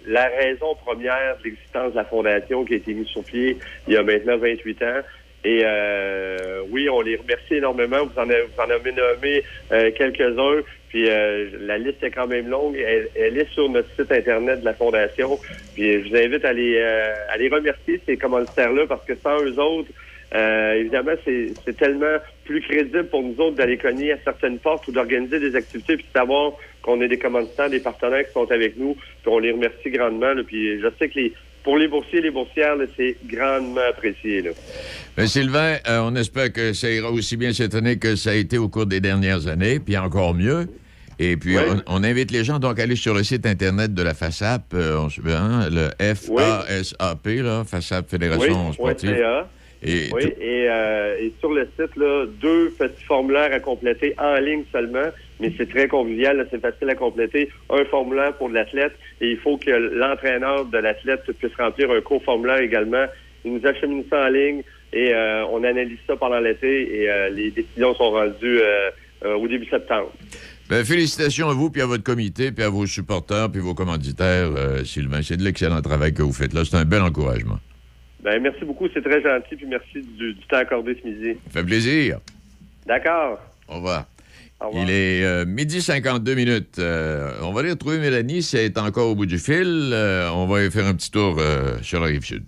[0.06, 3.58] la raison première de l'existence de la fondation qui a été mise sur pied
[3.88, 5.00] il y a maintenant 28 ans.
[5.46, 5.64] Et
[6.70, 8.06] oui, on les remercie énormément.
[8.06, 10.62] Vous en avez, vous en avez nommé quelques-uns.
[10.90, 12.76] Puis la liste est quand même longue.
[12.76, 15.40] Elle, elle, est sur notre site internet de la fondation.
[15.76, 19.60] Puis je vous invite à les, à les remercier ces commanditaires-là parce que sans eux
[19.60, 19.92] autres,
[20.36, 24.92] euh, évidemment, c'est tellement plus crédible pour nous autres d'aller cogner à certaines portes ou
[24.92, 28.78] d'organiser des activités puis de savoir qu'on a des commanditaires, des partenaires qui sont avec
[28.78, 30.34] nous, puis on les remercie grandement.
[30.46, 31.34] puis je sais que les,
[31.64, 34.42] pour les boursiers et les boursières, c'est grandement apprécié.
[34.42, 34.52] Là.
[35.18, 38.34] Ben, Sylvain, euh, on espère que ça ira aussi bien cette année que ça a
[38.36, 40.68] été au cours des dernières années, puis encore mieux.
[41.22, 41.58] Et puis,
[41.88, 45.08] on, invite les gens donc à aller sur le site Internet de la FASAP, euh,
[45.28, 49.18] hein, le F-A-S-A-P, là, FASAP Fédération Sportive.
[49.82, 54.64] Et, oui, euh, et, sur le site, là, deux petits formulaires à compléter en ligne
[54.74, 55.08] seulement,
[55.40, 57.50] mais c'est très convivial, c'est facile à compléter.
[57.70, 62.60] Un formulaire pour l'athlète et il faut que l'entraîneur de l'athlète puisse remplir un co-formulaire
[62.60, 63.06] également.
[63.46, 67.30] Il nous achemine ça en ligne et euh, on analyse ça pendant l'été et euh,
[67.30, 68.60] les décisions sont rendues
[69.24, 70.12] au début septembre.
[70.70, 74.50] Ben, félicitations à vous, puis à votre comité, puis à vos supporters, puis vos commanditaires,
[74.86, 75.22] Sylvain.
[75.24, 76.64] C'est de l'excellent travail que vous faites là.
[76.64, 77.60] C'est un bel encouragement.
[78.24, 81.40] Ben, merci beaucoup, c'est très gentil, puis merci du, temps accordé ce midi.
[81.48, 82.20] Ça fait plaisir.
[82.86, 83.40] D'accord.
[83.68, 84.06] Au revoir.
[84.74, 86.80] Il est euh, midi 52 minutes.
[86.80, 89.92] Euh, on va aller retrouver Mélanie si elle est encore au bout du fil.
[89.94, 91.40] Euh, on va aller faire un petit tour
[91.82, 92.44] sur la rive sud.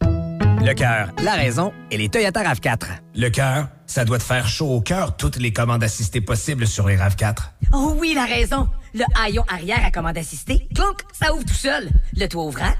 [0.00, 2.86] Le cœur, la raison et les Toyota RAV4.
[3.16, 6.86] Le cœur, ça doit te faire chaud au cœur toutes les commandes assistées possibles sur
[6.86, 7.36] les RAV4.
[7.72, 8.68] Oh oui, la raison.
[8.94, 11.88] Le haillon arrière à commande assistée, clonk, ça ouvre tout seul.
[12.16, 12.72] Le toit ouvrant,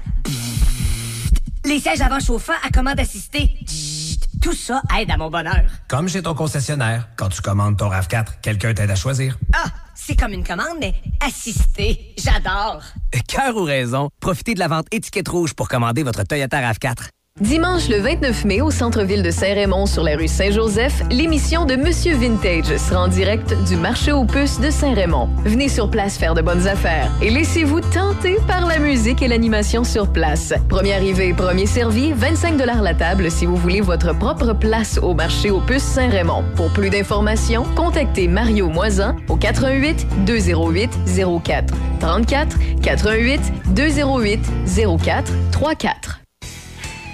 [1.69, 3.51] les sièges avant chauffants à commande assistée.
[4.41, 5.65] Tout ça aide à mon bonheur.
[5.87, 9.37] Comme chez ton concessionnaire, quand tu commandes ton RAV4, quelqu'un t'aide à choisir.
[9.53, 12.15] Ah, c'est comme une commande, mais assistée.
[12.17, 12.81] J'adore.
[13.27, 17.09] Cœur ou raison, profitez de la vente étiquette rouge pour commander votre Toyota RAV4.
[17.41, 22.13] Dimanche le 29 mai au centre-ville de Saint-Raymond sur la rue Saint-Joseph, l'émission de Monsieur
[22.13, 25.29] Vintage sera en direct du marché aux puces de Saint-Raymond.
[25.45, 29.85] Venez sur place faire de bonnes affaires et laissez-vous tenter par la musique et l'animation
[29.85, 30.53] sur place.
[30.67, 35.49] Premier arrivé, premier servi, 25 la table si vous voulez votre propre place au marché
[35.49, 36.43] aux puces Saint-Raymond.
[36.57, 40.89] Pour plus d'informations, contactez Mario Moisin au 88 208
[41.41, 43.41] 04 34 88
[43.73, 44.39] 208
[45.01, 46.19] 04 34.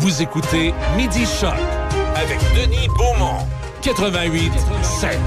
[0.00, 1.52] Vous écoutez Midi Choc
[2.16, 3.46] avec Denis Beaumont,
[3.82, 4.50] 88
[4.82, 5.18] 7.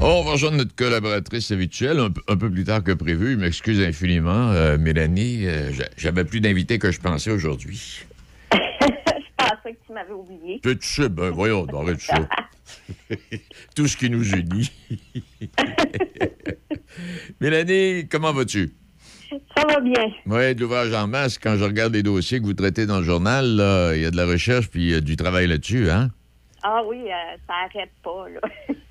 [0.00, 3.32] on va rejoindre notre collaboratrice habituelle un, peu plus tard que prévu.
[3.32, 5.48] Je m'excuse infiniment, euh, Mélanie.
[5.48, 8.04] Euh, j'avais plus d'invités que je pensais aujourd'hui.
[8.52, 8.58] je
[9.36, 10.60] pensais que tu m'avais oublié.
[10.62, 12.28] Tu sais, ben voyons, arrête ça.
[13.74, 14.70] Tout ce qui nous unit.
[17.40, 18.72] Mélanie, comment vas-tu?
[19.56, 20.04] Ça va bien.
[20.26, 21.38] Oui, de l'ouvrage en masse.
[21.38, 23.44] Quand je regarde les dossiers que vous traitez dans le journal,
[23.94, 26.10] il y a de la recherche puis il y a du travail là-dessus, hein?
[26.66, 28.40] Ah oui, euh, ça n'arrête pas, là.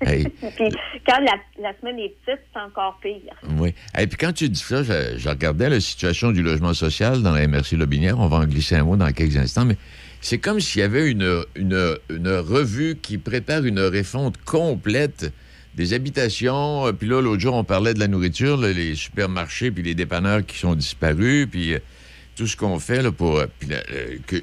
[0.00, 0.70] puis
[1.04, 3.34] quand la, semaine est petite, c'est encore pire.
[3.58, 3.74] Oui.
[3.98, 7.48] Et puis quand tu dis ça, je, regardais la situation du logement social dans la
[7.48, 8.20] MRC Lobinière.
[8.20, 9.76] On va en glisser un mot dans quelques instants, mais
[10.20, 15.32] c'est comme s'il y avait une, une, une revue qui prépare une refonte complète
[15.74, 16.86] des habitations.
[16.86, 20.44] Euh, puis là, l'autre jour, on parlait de la nourriture, les supermarchés, puis les dépanneurs
[20.44, 21.78] qui sont disparus, puis euh,
[22.36, 23.38] tout ce qu'on fait là, pour.
[23.38, 23.46] Euh,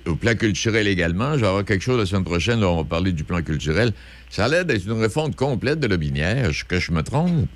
[0.08, 1.34] au plan culturel également.
[1.34, 3.92] Je vais avoir quelque chose la semaine prochaine, là, on va parler du plan culturel.
[4.30, 6.50] Ça a l'air d'être une refonte complète de l'Obinière.
[6.50, 7.48] Est-ce que je me trompe?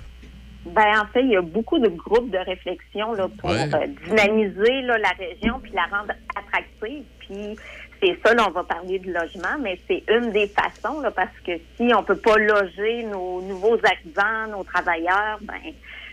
[0.66, 4.98] Ben, en fait, il y a beaucoup de groupes de réflexion là, pour dynamiser là,
[4.98, 7.04] la région puis la rendre attractive.
[7.20, 7.56] Puis
[8.00, 11.36] c'est ça, là, on va parler de logement, mais c'est une des façons, là, parce
[11.44, 15.54] que si on peut pas loger nos nouveaux arrivants, nos travailleurs, ben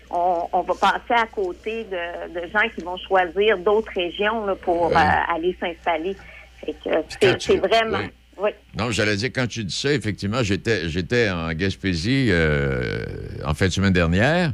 [0.09, 4.99] on, va passer à côté de, gens qui vont choisir d'autres régions là, pour euh,
[5.33, 6.15] aller s'installer.
[7.39, 7.99] C'est vraiment.
[8.37, 8.51] Oui.
[8.77, 13.03] Non, j'allais dire, quand tu dis ça, effectivement, j'étais, j'étais en Gaspésie euh,
[13.45, 14.53] en fin de semaine dernière.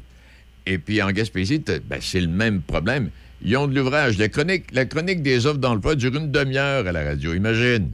[0.65, 3.09] Et puis en Gaspésie, ben, c'est le même problème.
[3.43, 4.17] Ils ont de l'ouvrage.
[4.17, 7.93] La chronique, la chronique des offres d'emploi dure une demi-heure à la radio, imagine.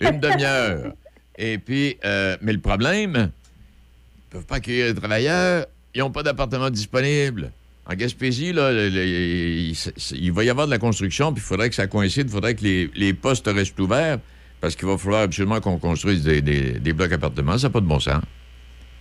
[0.00, 0.92] Une demi-heure.
[1.38, 6.10] Et puis, euh, mais le problème, ils ne peuvent pas accueillir les travailleurs, ils n'ont
[6.10, 7.50] pas d'appartement disponible.
[7.88, 12.26] En Gaspésie, il, va y avoir de la construction, puis il faudrait que ça coïncide,
[12.26, 14.18] il faudrait que les, postes restent ouverts,
[14.60, 17.56] parce qu'il va falloir absolument qu'on construise des, des blocs appartements.
[17.58, 18.22] Ça n'a pas de bon sens.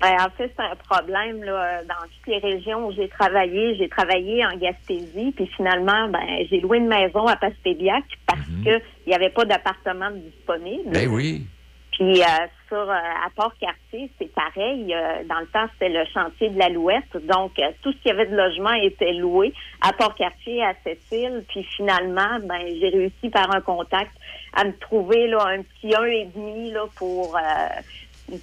[0.02, 3.76] Ben, en fait, c'est un problème là, dans toutes les régions où j'ai travaillé.
[3.76, 8.64] J'ai travaillé en Gaspésie, puis finalement, ben, j'ai loué une maison à Pastébiac parce mhm.
[8.64, 10.92] qu'il n'y avait pas d'appartement disponible.
[10.92, 11.46] Ben oui.
[11.92, 12.26] Puis euh,
[12.68, 14.94] sur à Port-Cartier, c'est pareil.
[15.30, 17.16] dans le temps, c'était le chantier de l'Alouette.
[17.26, 21.46] Donc, tout ce qu'il y avait de logement était loué à Port-Cartier, à Cécile.
[21.48, 24.12] Puis finalement, ben, j'ai réussi par un contact
[24.58, 27.38] à me trouver là, un petit un et demi là, pour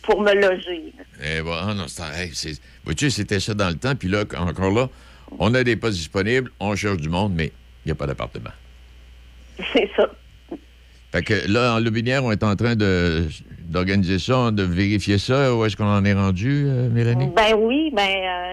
[0.03, 0.93] pour me loger.
[1.23, 3.95] Eh bon, ah non, c'est, vois-tu, c'était ça dans le temps.
[3.95, 4.89] Puis là, encore là,
[5.39, 7.53] on a des postes disponibles, on cherche du monde, mais
[7.85, 8.51] il n'y a pas d'appartement.
[9.73, 10.09] C'est ça.
[11.13, 13.27] Fait que là, en Lobinière, on est en train de,
[13.67, 15.55] d'organiser ça, de vérifier ça.
[15.55, 17.29] Où est-ce qu'on en est rendu, euh, Mélanie?
[17.37, 18.53] Ben oui, ben euh,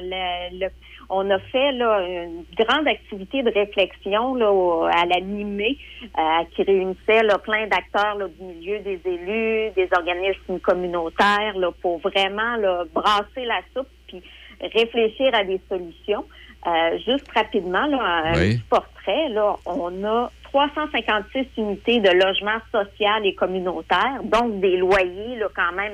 [0.51, 0.67] le
[1.09, 5.77] on a fait là, une grande activité de réflexion là, à l'animé
[6.17, 6.21] euh,
[6.55, 12.55] qui réunissait là, plein d'acteurs du milieu des élus, des organismes communautaires là, pour vraiment
[12.57, 14.21] là, brasser la soupe puis
[14.61, 16.25] réfléchir à des solutions.
[16.67, 23.25] Euh, juste rapidement, là, un petit portrait, là, on a 356 unités de logement social
[23.25, 25.93] et communautaire, donc des loyers là, quand même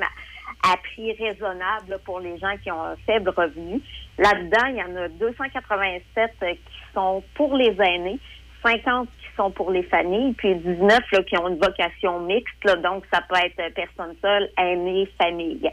[0.63, 3.81] à prix raisonnable pour les gens qui ont un faible revenu.
[4.17, 6.59] Là-dedans, il y en a 287 euh, qui
[6.93, 8.19] sont pour les aînés,
[8.63, 13.21] 50 qui sont pour les familles, puis 19 qui ont une vocation mixte, donc ça
[13.27, 15.69] peut être personne seule, aînée, famille.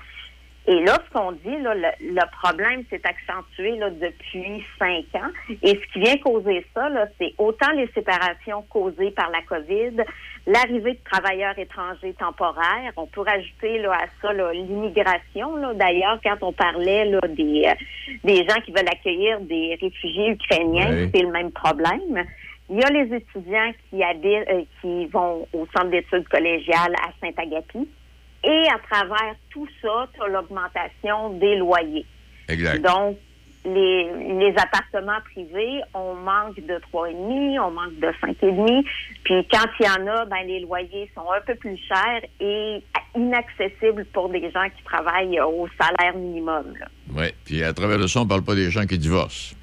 [0.67, 5.31] Et là, ce qu'on dit, là, le, problème s'est accentué là, depuis cinq ans.
[5.63, 6.89] Et ce qui vient causer ça,
[7.19, 10.05] c'est autant les séparations causées par la COVID,
[10.47, 12.93] l'arrivée de travailleurs étrangers temporaires.
[12.97, 15.75] On peut rajouter là, à ça l'immigration.
[15.75, 17.75] D'ailleurs, quand on parlait là, des, euh,
[18.23, 22.25] des gens qui veulent accueillir des réfugiés ukrainiens, c'est le même problème.
[22.71, 27.11] Il y a les étudiants qui habitent, euh, qui vont au centre d'études collégiales à
[27.21, 27.89] Saint-Agapi.
[28.45, 32.07] Et à travers tout ça, tu as l'augmentation des loyers.
[32.49, 32.83] Exact.
[32.83, 33.17] Donc,
[33.65, 38.85] les, les appartements privés, on manque de 3,5, on manque de 5,5.
[39.25, 42.83] Puis quand il y en a, ben, les loyers sont un peu plus chers et
[43.15, 46.75] inaccessibles pour des gens qui travaillent au salaire minimum.
[47.15, 49.55] Oui, puis à travers le son, on ne parle pas des gens qui divorcent.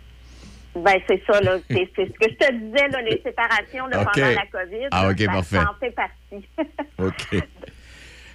[0.76, 1.58] Ben, c'est ça, là.
[1.68, 4.88] C'est ce que je te disais, là, les séparations pendant la COVID.
[4.92, 5.56] Ah, OK, parfait.
[5.58, 6.48] Ça en fait partie.
[7.00, 7.44] OK.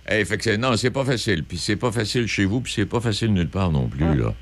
[0.07, 1.45] Hey, fait que non, c'est pas facile.
[1.45, 4.35] Puis c'est pas facile chez vous, puis c'est pas facile nulle part non plus, là.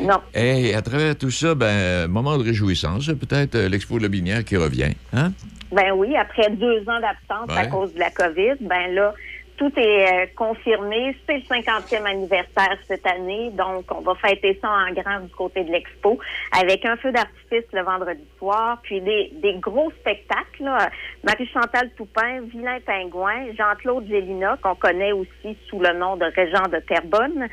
[0.00, 0.20] Non.
[0.34, 4.56] Et à travers tout ça, ben, moment de réjouissance, peut-être euh, l'Expo de Binière qui
[4.56, 5.32] revient, hein?
[5.70, 9.14] Ben oui, après deux ans d'absence à cause de la COVID, ben là,
[9.56, 11.16] tout est euh, confirmé.
[11.26, 15.64] C'est le 50e anniversaire cette année, donc on va fêter ça en grand du côté
[15.64, 16.18] de l'expo
[16.58, 20.70] avec un feu d'artifice le vendredi soir, puis des, des gros spectacles.
[21.22, 26.78] Marie-Chantal Toupin, Vilain Pingouin, Jean-Claude Gélina, qu'on connaît aussi sous le nom de Régent de
[26.80, 27.48] Terrebonne,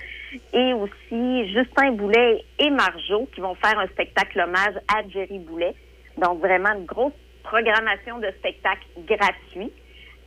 [0.53, 5.75] et aussi Justin Boulet et Marjo qui vont faire un spectacle hommage à Jerry Boulet.
[6.17, 9.71] Donc vraiment une grosse programmation de spectacles gratuits.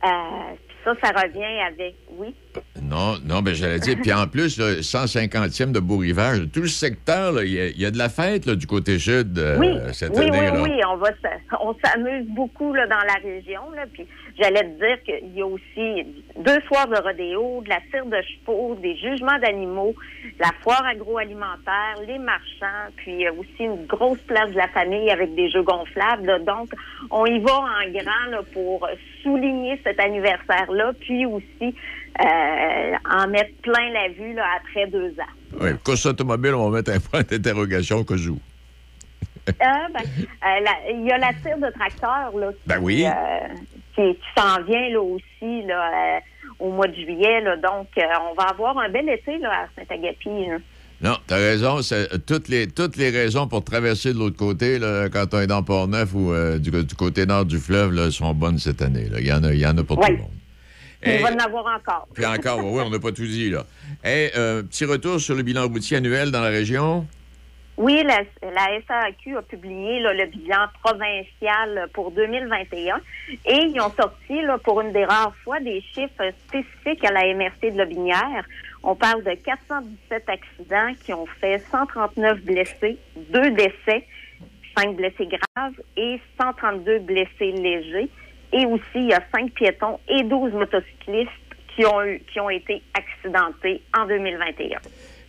[0.03, 0.55] Euh,
[0.85, 2.33] ça, ça revient avec, oui.
[2.81, 3.97] Non, non, ben j'allais dire.
[4.01, 8.09] Puis en plus, le 150e de Beau-Rivage, tout le secteur, il y, a de la
[8.09, 10.51] fête là, du côté sud euh, oui, cette oui, année.
[10.53, 11.09] Oui, oui, on va
[11.61, 13.71] on s'amuse beaucoup là, dans la région.
[13.75, 14.07] Là, puis
[14.39, 16.05] j'allais te dire qu'il y a aussi
[16.37, 19.95] deux soirs de rodéo, de la cire de chevaux, des jugements d'animaux,
[20.39, 25.49] la foire agroalimentaire, les marchands, puis aussi une grosse place de la famille avec des
[25.49, 26.43] jeux gonflables.
[26.45, 26.69] Donc,
[27.09, 28.87] on y va en grand là, pour
[29.23, 29.99] souligner cet
[30.99, 31.75] puis aussi
[32.21, 35.59] euh, en mettre plein la vue là, après deux ans.
[35.59, 38.39] Oui, course automobile, on va mettre un point d'interrogation que joue.
[39.59, 43.05] Ah, ben, euh, il y a la tire de tracteur là, qui, ben oui.
[43.05, 43.47] Euh,
[43.95, 46.21] qui, s'en vient là, aussi là,
[46.57, 47.41] au mois de juillet.
[47.41, 50.29] Là, donc, on va avoir un bel été là, à Saint-Agapi.
[51.01, 51.79] Non, tu as raison.
[52.25, 55.63] Toutes les, toutes les raisons pour traverser de l'autre côté, là, quand on est dans
[55.63, 59.09] Port-Neuf ou du, côté nord du fleuve, là, sont bonnes cette année.
[59.19, 60.31] Il y, en a, y en a pour tout le monde.
[61.05, 62.07] On va en avoir encore.
[62.13, 63.65] Puis encore, oui, on n'a pas tout dit, là.
[64.03, 67.05] Et euh, petit retour sur le bilan routier annuel dans la région.
[67.77, 68.23] Oui, la,
[68.87, 73.01] SAQ a publié le bilan provincial pour 2021
[73.45, 77.33] et ils ont sorti là, pour une des rares fois des chiffres spécifiques à la
[77.33, 78.45] MRC de Lobinière.
[78.81, 82.97] On parle de 417 accidents qui ont fait 139 blessés,
[83.33, 84.07] 2 décès,
[84.77, 88.09] 5 blessés graves et 132 blessés légers.
[88.53, 91.29] Et aussi, il y a cinq piétons et 12 motocyclistes
[91.75, 94.79] qui ont, eu, qui ont été accidentés en 2021.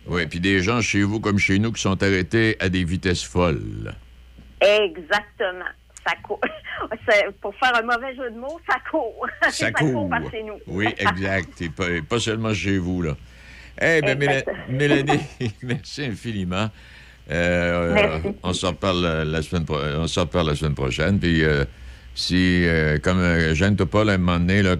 [0.07, 3.23] Oui, puis des gens chez vous comme chez nous qui sont arrêtés à des vitesses
[3.23, 3.93] folles.
[4.61, 5.65] Exactement.
[6.05, 6.39] Ça court.
[7.41, 9.27] Pour faire un mauvais jeu de mots, ça court.
[9.49, 10.09] Ça, court.
[10.09, 10.59] par chez nous.
[10.67, 11.61] Oui, exact.
[11.61, 13.17] Et pas, seulement chez vous, là.
[13.81, 14.15] Eh bien,
[14.69, 15.21] Mélanie,
[15.63, 16.69] merci infiniment.
[17.29, 18.37] Euh, merci.
[18.41, 21.19] On s'en reparle la semaine, on la semaine prochaine.
[21.19, 21.65] Puis euh,
[22.17, 24.75] si, euh, comme euh, Jeanne Topol, à un moment donné, là,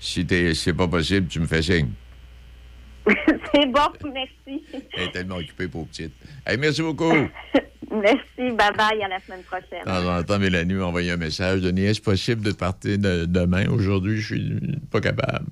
[0.00, 1.90] si c'est pas possible, tu me fais signe.
[3.54, 4.64] C'est bon, merci.
[4.94, 6.12] Elle est tellement occupée, pour petite.
[6.58, 7.12] merci beaucoup.
[7.90, 9.86] merci, bye-bye, à la semaine prochaine.
[9.86, 11.60] En temps, Mélanie m'a envoyé un message.
[11.60, 13.68] Denis, est-ce possible de partir demain?
[13.68, 14.58] Aujourd'hui, je suis
[14.90, 15.46] pas capable.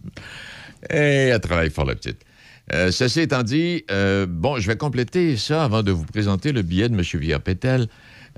[0.90, 2.24] Et elle travaille fort, la petite.
[2.72, 6.62] Euh, ceci étant dit, euh, bon, je vais compléter ça avant de vous présenter le
[6.62, 7.02] billet de M.
[7.02, 7.88] Villard-Pétel.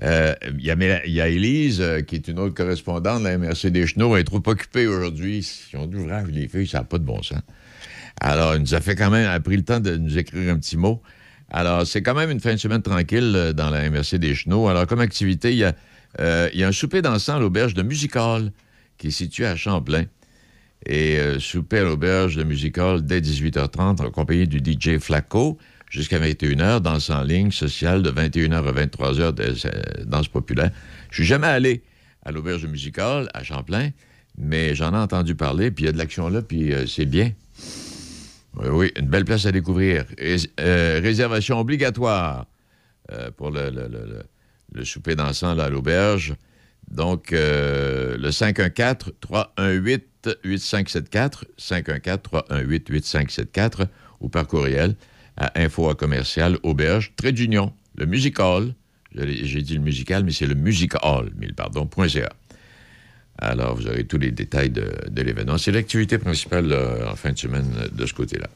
[0.01, 4.15] Euh, il y, a Élise, qui est une autre correspondante de la MRC des Chenaux.
[4.15, 5.43] Elle est trop occupée aujourd'hui.
[5.43, 7.41] Si on d'ouvrage, les feuilles, ça n'a pas de bon sens.
[8.21, 10.53] Alors, elle nous a fait quand même, elle a pris le temps de nous écrire
[10.53, 11.01] un petit mot.
[11.49, 14.67] Alors, c'est quand même une fin de semaine tranquille dans la MRC des Chenaux.
[14.67, 15.73] Alors, comme activité, il y a,
[16.67, 18.51] un souper dansant à l'auberge de Musical
[18.97, 20.05] qui est situé à Champlain
[20.85, 25.57] et euh, souper à l'auberge de musical dès 18h30 en compagnie du DJ Flacco
[25.89, 30.71] jusqu'à 21h, danse en ligne sociale de 21h à 23h, de, euh, danse populaire.
[31.09, 31.83] Je suis jamais allé
[32.23, 33.89] à l'auberge de musical à Champlain,
[34.37, 37.05] mais j'en ai entendu parler, puis il y a de l'action là, puis euh, c'est
[37.05, 37.31] bien.
[38.55, 40.05] Oui, oui, une belle place à découvrir.
[40.57, 42.47] réservation obligatoire
[43.37, 43.71] pour le,
[44.73, 46.35] le, souper dansant à l'auberge.
[46.89, 50.01] Donc, le 514-318
[50.43, 54.95] 8574 514 318 ou par courriel
[55.39, 58.73] à info commercial auberge trait d'union le musical
[59.15, 61.89] j'ai dit le musical mais c'est le musical mille pardon
[63.41, 66.73] alors vous aurez tous les détails de, l'événement c'est l'activité principale
[67.09, 68.47] en fin de semaine de ce côté-là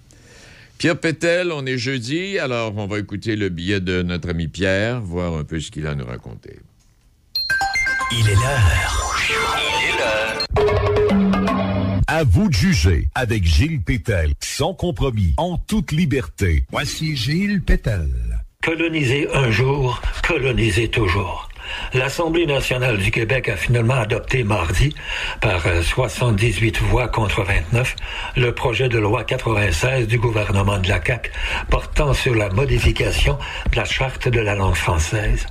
[0.77, 4.99] Pierre Pétel, on est jeudi, alors on va écouter le billet de notre ami Pierre,
[4.99, 6.59] voir un peu ce qu'il a à nous raconter.
[8.11, 9.72] Il est l'heure.
[12.07, 16.65] À vous de juger avec Gilles Pétel, sans compromis, en toute liberté.
[16.71, 18.09] Voici Gilles Pétel.
[18.61, 21.49] Coloniser un jour, coloniser toujours.
[21.93, 24.93] L'Assemblée nationale du Québec a finalement adopté mardi,
[25.39, 27.95] par 78 euh, voix contre 29,
[28.35, 31.31] le projet de loi 96 du gouvernement de la CAQ
[31.69, 33.37] portant sur la modification
[33.71, 35.47] de la charte de la langue française.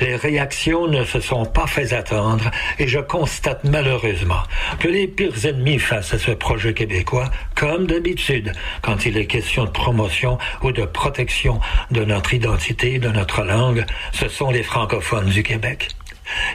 [0.00, 4.42] Les réactions ne se sont pas fait attendre et je constate malheureusement
[4.78, 8.52] que les pires ennemis face à ce projet québécois, comme d'habitude,
[8.82, 11.60] quand il est question de promotion ou de protection
[11.90, 15.88] de notre identité, de notre langue, ce sont les francophones du Québec.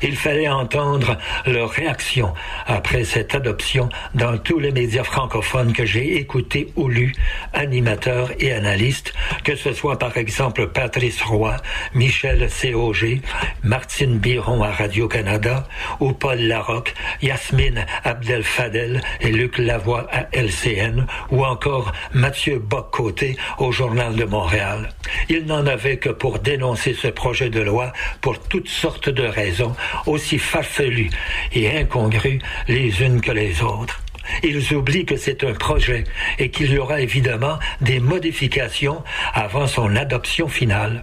[0.01, 2.33] Il fallait entendre leur réaction
[2.65, 7.13] après cette adoption dans tous les médias francophones que j'ai écoutés ou lus,
[7.53, 9.13] animateurs et analystes,
[9.43, 11.57] que ce soit par exemple Patrice Roy,
[11.93, 13.21] Michel C.O.G.,
[13.63, 15.67] Martine Biron à Radio-Canada
[15.99, 23.71] ou Paul Larocque, Yasmine Abdel-Fadel et Luc Lavoie à LCN ou encore Mathieu Boccoté au
[23.71, 24.89] Journal de Montréal.
[25.29, 29.66] Il n'en avait que pour dénoncer ce projet de loi pour toutes sortes de raisons
[30.05, 31.09] aussi farfelues
[31.53, 34.01] et incongrues les unes que les autres.
[34.43, 36.03] Ils oublient que c'est un projet
[36.37, 39.03] et qu'il y aura évidemment des modifications
[39.33, 41.01] avant son adoption finale.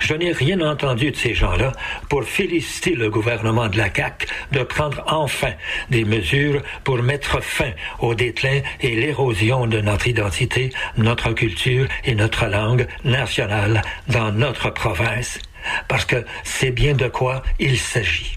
[0.00, 1.72] Je n'ai rien entendu de ces gens-là
[2.08, 5.52] pour féliciter le gouvernement de la CAQ de prendre enfin
[5.90, 12.14] des mesures pour mettre fin au déclin et l'érosion de notre identité, notre culture et
[12.14, 15.38] notre langue nationale dans notre province
[15.88, 18.36] parce que c'est bien de quoi il s'agit.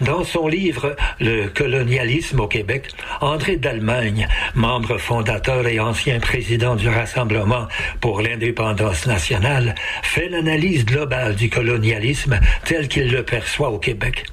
[0.00, 2.88] Dans son livre Le colonialisme au Québec,
[3.20, 7.68] André d'Allemagne, membre fondateur et ancien président du Rassemblement
[8.00, 14.24] pour l'indépendance nationale, fait l'analyse globale du colonialisme tel qu'il le perçoit au Québec.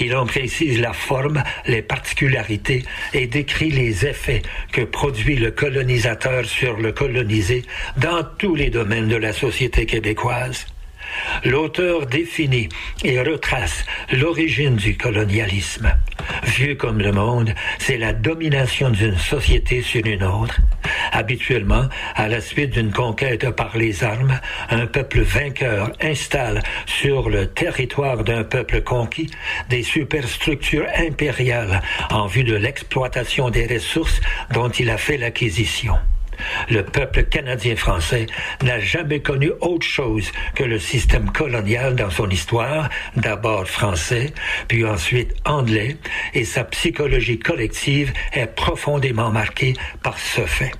[0.00, 4.42] Il en précise la forme, les particularités et décrit les effets
[4.72, 7.64] que produit le colonisateur sur le colonisé
[7.96, 10.66] dans tous les domaines de la société québécoise.
[11.44, 12.68] L'auteur définit
[13.04, 15.92] et retrace l'origine du colonialisme.
[16.44, 20.60] Vieux comme le monde, c'est la domination d'une société sur une autre.
[21.12, 24.38] Habituellement, à la suite d'une conquête par les armes,
[24.70, 29.30] un peuple vainqueur installe sur le territoire d'un peuple conquis
[29.68, 34.20] des superstructures impériales en vue de l'exploitation des ressources
[34.52, 35.94] dont il a fait l'acquisition.
[36.68, 38.26] Le peuple canadien-français
[38.62, 44.32] n'a jamais connu autre chose que le système colonial dans son histoire, d'abord français,
[44.68, 45.96] puis ensuite anglais,
[46.34, 50.72] et sa psychologie collective est profondément marquée par ce fait.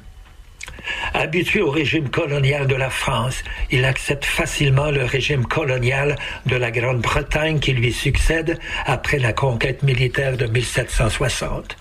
[1.14, 6.70] Habitué au régime colonial de la France, il accepte facilement le régime colonial de la
[6.70, 11.76] Grande-Bretagne qui lui succède après la conquête militaire de 1760.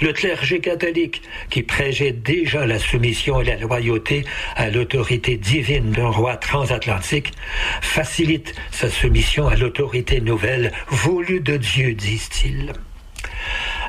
[0.00, 4.24] Le clergé catholique, qui prêchait déjà la soumission et la loyauté
[4.56, 7.32] à l'autorité divine d'un roi transatlantique,
[7.80, 12.72] facilite sa soumission à l'autorité nouvelle voulue de Dieu, disent-ils.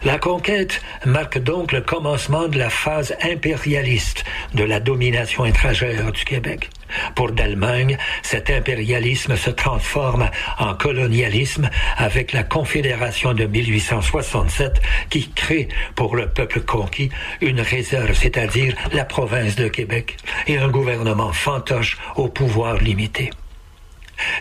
[0.03, 4.23] La conquête marque donc le commencement de la phase impérialiste
[4.55, 6.71] de la domination étrangère du Québec.
[7.13, 14.81] Pour d'Allemagne, cet impérialisme se transforme en colonialisme avec la Confédération de 1867
[15.11, 20.69] qui crée pour le peuple conquis une réserve, c'est-à-dire la province de Québec, et un
[20.69, 23.29] gouvernement fantoche au pouvoir limité.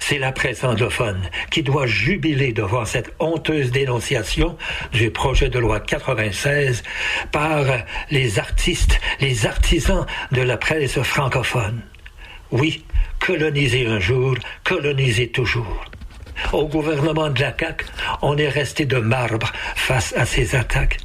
[0.01, 4.57] C'est la presse anglophone qui doit jubiler devant cette honteuse dénonciation
[4.93, 6.83] du projet de loi 96
[7.33, 7.65] par
[8.11, 11.83] les artistes, les artisans de la presse francophone.
[12.51, 12.85] Oui,
[13.19, 15.85] coloniser un jour, coloniser toujours.
[16.53, 17.85] Au gouvernement de la CAQ,
[18.23, 20.99] on est resté de marbre face à ces attaques.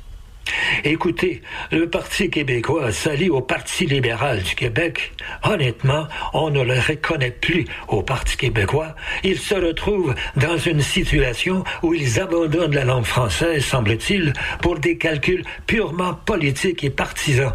[0.84, 1.42] Écoutez,
[1.72, 5.14] le Parti québécois s'allie au Parti libéral du Québec.
[5.44, 8.96] Honnêtement, on ne le reconnaît plus au Parti québécois.
[9.24, 14.98] Ils se retrouvent dans une situation où ils abandonnent la langue française, semble-t-il, pour des
[14.98, 17.54] calculs purement politiques et partisans,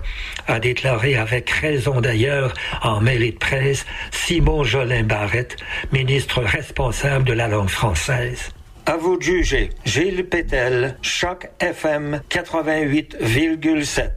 [0.48, 5.56] a déclaré avec raison d'ailleurs en mêlée de presse Simon Jolin Barrette,
[5.92, 8.52] ministre responsable de la langue française.
[8.90, 9.70] À vous de juger.
[9.84, 14.10] Gilles Pétel, Choc FM 88,7.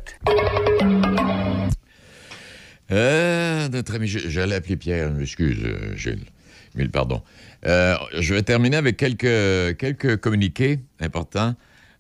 [2.89, 6.26] Euh, notre ami, j'allais appeler Pierre, excuse, euh, Gilles.
[6.74, 7.21] Mille pardon.
[7.67, 11.53] Euh, je vais terminer avec quelques, quelques communiqués importants.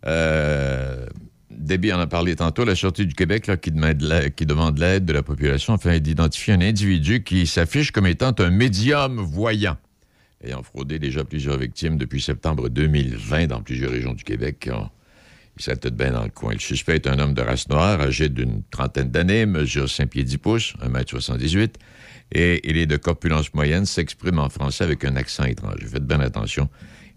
[0.07, 1.05] Euh,
[1.51, 5.21] Debbie en a parlé tantôt, la Sûreté du Québec là, qui, demande l'aide de la
[5.21, 9.77] population afin d'identifier un individu qui s'affiche comme étant un médium voyant
[10.43, 14.69] ayant fraudé déjà plusieurs victimes depuis septembre 2020 dans plusieurs régions du Québec.
[15.57, 16.53] Il bien dans le coin.
[16.53, 20.23] Le suspect est un homme de race noire, âgé d'une trentaine d'années, mesure 5 pieds
[20.23, 21.75] 10 pouces, 1m78,
[22.31, 25.85] et il est de corpulence moyenne, s'exprime en français avec un accent étranger.
[25.85, 26.67] Faites bien attention.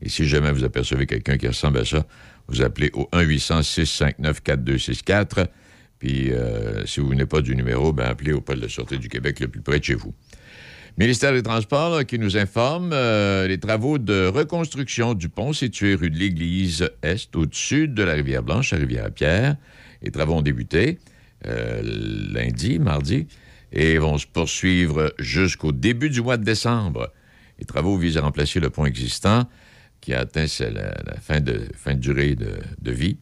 [0.02, 2.06] Et si jamais vous apercevez quelqu'un qui ressemble à ça,
[2.48, 5.46] vous appelez au 1-800-659-4264.
[5.98, 9.08] Puis, euh, si vous venez pas du numéro, ben appelez au pôle de sûreté du
[9.08, 10.12] Québec le plus près de chez vous.
[10.98, 16.08] Ministère des Transports qui nous informe euh, les travaux de reconstruction du pont situé rue
[16.08, 19.56] de l'Église Est au-dessus de la rivière Blanche à Rivière-Pierre.
[20.00, 20.98] Les travaux ont débuté
[21.46, 21.82] euh,
[22.32, 23.26] lundi, mardi
[23.72, 27.12] et vont se poursuivre jusqu'au début du mois de décembre.
[27.58, 29.46] Les travaux visent à remplacer le pont existant
[30.00, 33.18] qui a atteint la, fin, de, durée de vie.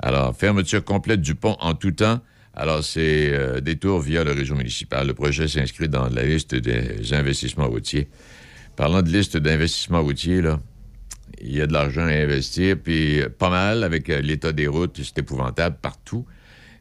[0.00, 2.20] Alors, fermeture complète du pont en tout temps
[2.58, 5.06] alors, c'est euh, des tours via le réseau municipal.
[5.06, 8.08] Le projet s'inscrit dans la liste des investissements routiers.
[8.76, 10.58] Parlant de liste d'investissements routiers, là,
[11.42, 14.98] il y a de l'argent à investir, puis pas mal avec euh, l'état des routes,
[15.02, 16.24] c'est épouvantable partout.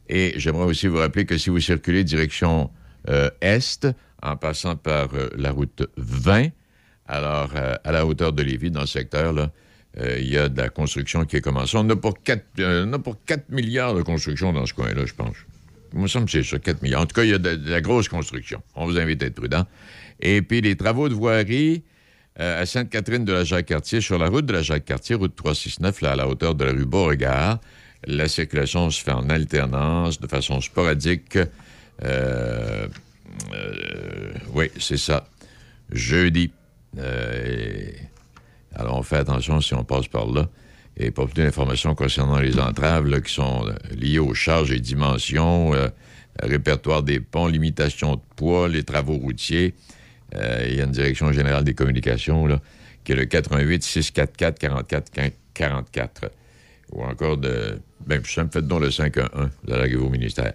[0.07, 2.71] Et j'aimerais aussi vous rappeler que si vous circulez direction
[3.09, 3.85] euh, est,
[4.23, 6.47] en passant par la route 20,
[7.07, 9.51] alors à la hauteur de Lévis, dans le secteur, là,
[10.17, 11.77] il y a de la construction qui est commencée.
[11.77, 15.13] On a pour 4, on a pour 4 milliards de construction dans ce coin-là, je
[15.13, 15.35] pense.
[15.95, 16.99] Me semble que c'est ça, 4 millions.
[16.99, 18.61] En tout cas, il y a de, la grosse construction.
[18.75, 19.65] On vous invite à être prudent.
[20.19, 21.83] Et puis, les travaux de voirie
[22.39, 26.11] euh, à Sainte-Catherine de la Jacques-Cartier, sur la route de la Jacques-Cartier, route 369, là,
[26.11, 27.59] à la hauteur de la rue Beauregard.
[28.05, 31.37] La circulation se fait en alternance, de façon sporadique.
[32.03, 32.87] Euh,
[33.53, 35.29] euh, oui, c'est ça.
[35.91, 36.51] Jeudi.
[38.75, 40.49] alors, on fait attention si on passe par là
[40.97, 45.73] et pas plus d'informations concernant les entraves qui sont euh, liées aux charges et dimensions,
[45.73, 45.89] euh,
[46.41, 49.75] répertoire des ponts, limitation de poids, les travaux routiers.
[50.35, 52.59] Euh, il y a une direction générale des communications là,
[53.03, 55.11] qui est le 88 644 44
[55.53, 56.31] 44
[56.91, 60.53] ou encore de ben ça me fait donc le 511 de la au ministère.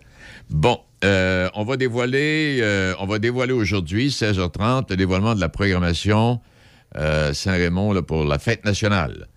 [0.49, 2.62] Bon, on va dévoiler
[3.01, 6.41] on va dévoiler aujourd'hui 16h30 le dévoilement de la programmation
[6.95, 9.30] Saint-Raymond pour la fête nationale.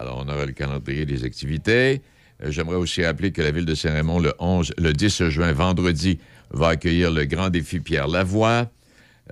[0.00, 2.00] Alors, on aura le calendrier des activités.
[2.42, 6.18] Euh, j'aimerais aussi rappeler que la ville de Saint-Raymond, le 11, le 10 juin, vendredi,
[6.52, 8.70] va accueillir le grand défi Pierre Lavoie.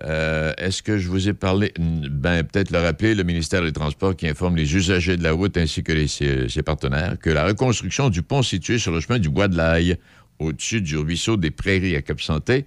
[0.05, 1.73] Euh, est-ce que je vous ai parlé?
[1.79, 5.57] Ben, peut-être le rappeler, le ministère des Transports qui informe les usagers de la route
[5.57, 9.49] ainsi que ses, partenaires que la reconstruction du pont situé sur le chemin du Bois
[9.49, 9.97] de l'Aille,
[10.39, 12.67] au-dessus du ruisseau des Prairies à Cap-Santé,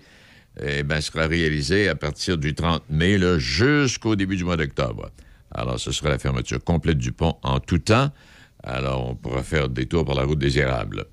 [0.60, 5.12] eh ben, sera réalisée à partir du 30 mai jusqu'au début du mois d'octobre.
[5.52, 8.12] Alors, ce sera la fermeture complète du pont en tout temps.
[8.64, 11.06] Alors, on pourra faire des tours par la route désirable.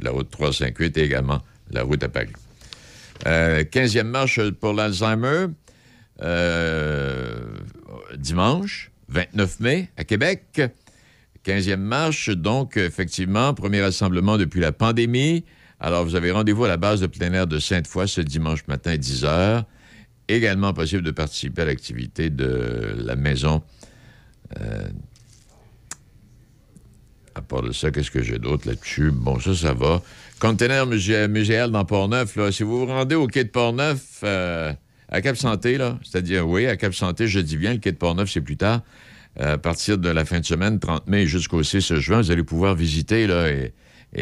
[0.00, 2.32] La route 358 et également la route à Paris.
[3.26, 5.46] Euh, 15e marche pour l'Alzheimer.
[6.22, 7.40] Euh,
[8.16, 10.62] dimanche, 29 mai, à Québec.
[11.44, 15.44] 15e marche, donc, effectivement, premier rassemblement depuis la pandémie.
[15.80, 18.92] Alors, vous avez rendez-vous à la base de plein air de Sainte-Foy ce dimanche matin
[18.92, 19.64] à 10 h.
[20.28, 23.62] Également possible de participer à l'activité de la maison
[24.58, 24.88] euh,
[27.34, 29.10] À part de ça, qu'est-ce que j'ai d'autre là-dessus?
[29.12, 30.02] Bon, ça, ça va.
[30.38, 32.50] Conteneur muséal dans Port-Neuf, là.
[32.50, 34.72] Si vous vous rendez au quai de Port-Neuf, euh,
[35.08, 38.40] à Cap-Santé, là, c'est-à-dire, oui, à Cap-Santé, je dis bien, le quai de Port-Neuf, c'est
[38.40, 38.82] plus tard.
[39.38, 42.74] à partir de la fin de semaine, 30 mai jusqu'au 6 juin, vous allez pouvoir
[42.74, 43.72] visiter, là, et,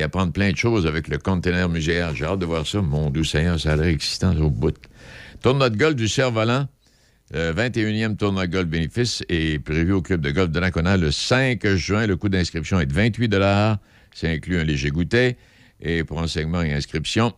[0.02, 2.14] apprendre plein de choses avec le conteneur muséal.
[2.14, 2.82] J'ai hâte de voir ça.
[2.82, 4.76] Mon doux Seigneur, ça a l'air excitant au bout.
[5.40, 6.66] Tournoi de golf du Cerf-Volant.
[7.30, 11.66] Le 21e tournoi golf bénéfice est prévu au club de golf de Lacona le 5
[11.74, 12.06] juin.
[12.06, 15.36] Le coût d'inscription est de 28 Ça inclut un léger goûter.
[15.82, 17.34] Et pour enseignement et inscription,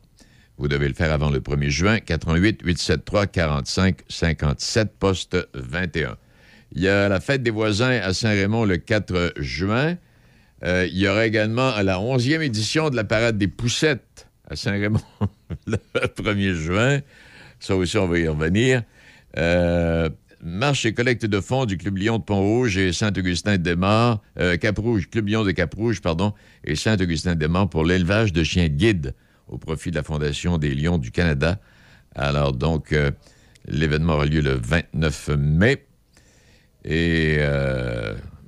[0.59, 1.99] vous devez le faire avant le 1er juin.
[1.99, 6.16] 88 873 45 57 poste 21.
[6.72, 9.97] Il y a la fête des voisins à Saint-Raymond le 4 juin.
[10.62, 15.01] Euh, il y aura également la 11e édition de la parade des poussettes à Saint-Raymond
[15.66, 15.78] le
[16.16, 17.01] 1er juin.
[17.59, 18.84] Ça aussi, on va y revenir.
[19.37, 20.09] Euh,
[20.43, 25.28] marche et collecte de fonds du Club Lyon de Pont-Rouge et Saint-Augustin-de-Desmaures, euh, Cap-Rouge, Club
[25.28, 26.33] Lyon de Cap-Rouge, pardon,
[26.64, 29.14] et Saint-Augustin-de-Desmaures pour l'élevage de chiens guides
[29.49, 31.61] au profit de la Fondation des Lions du Canada.
[32.14, 33.11] Alors donc, euh,
[33.68, 35.87] l'événement aura lieu le 29 mai.
[36.83, 37.37] Et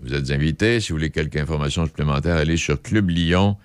[0.01, 0.81] vous êtes invités.
[0.81, 3.59] Si vous voulez quelques informations supplémentaires, allez sur Club Lyon,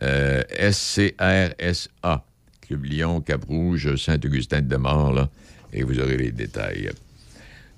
[0.00, 2.24] SCRSA.
[2.60, 5.30] Club Lyon, Cap-Rouge, Saint-Augustin-de-Desmaures, là
[5.74, 6.90] et vous aurez les détails.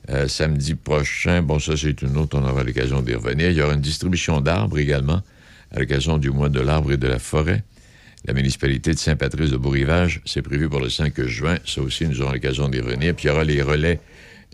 [0.08, 3.50] Euh, samedi prochain, bon, ça c'est une autre, on aura l'occasion d'y revenir.
[3.50, 5.22] Il y aura une distribution d'arbres également
[5.72, 7.64] à l'occasion du mois de l'arbre et de la forêt.
[8.24, 11.58] La municipalité de Saint-Patrice de Beau-Rivage, c'est prévu pour le 5 juin.
[11.64, 13.14] Ça aussi, nous aurons l'occasion d'y revenir.
[13.14, 14.00] Puis il y aura les relais,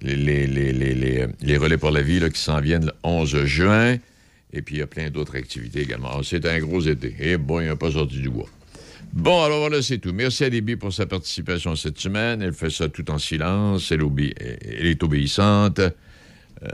[0.03, 3.97] les, les, relais pour la ville qui s'en viennent le 11 juin.
[4.53, 6.22] Et puis il y a plein d'autres activités également.
[6.22, 7.14] C'est un gros été.
[7.18, 8.49] Et bon, il n'y a pas sorti du bois.
[9.12, 10.12] Bon, alors voilà, c'est tout.
[10.14, 12.40] Merci à Libby pour sa participation cette semaine.
[12.40, 13.92] Elle fait ça tout en silence.
[13.92, 14.00] Elle,
[14.86, 15.80] est obéissante.
[15.80, 16.68] Euh,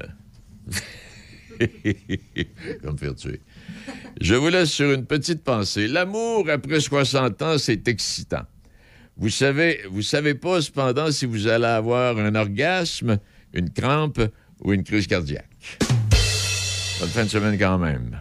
[2.83, 3.41] comme faire tuer.
[4.21, 5.89] Je vous laisse sur une petite pensée.
[5.89, 8.45] L'amour après 60 ans, c'est excitant.
[9.17, 13.19] Vous savez, vous savez pas cependant si vous allez avoir un orgasme,
[13.53, 14.21] une crampe
[14.61, 15.79] ou une crise cardiaque.
[17.01, 18.21] Bonne fin de semaine quand même.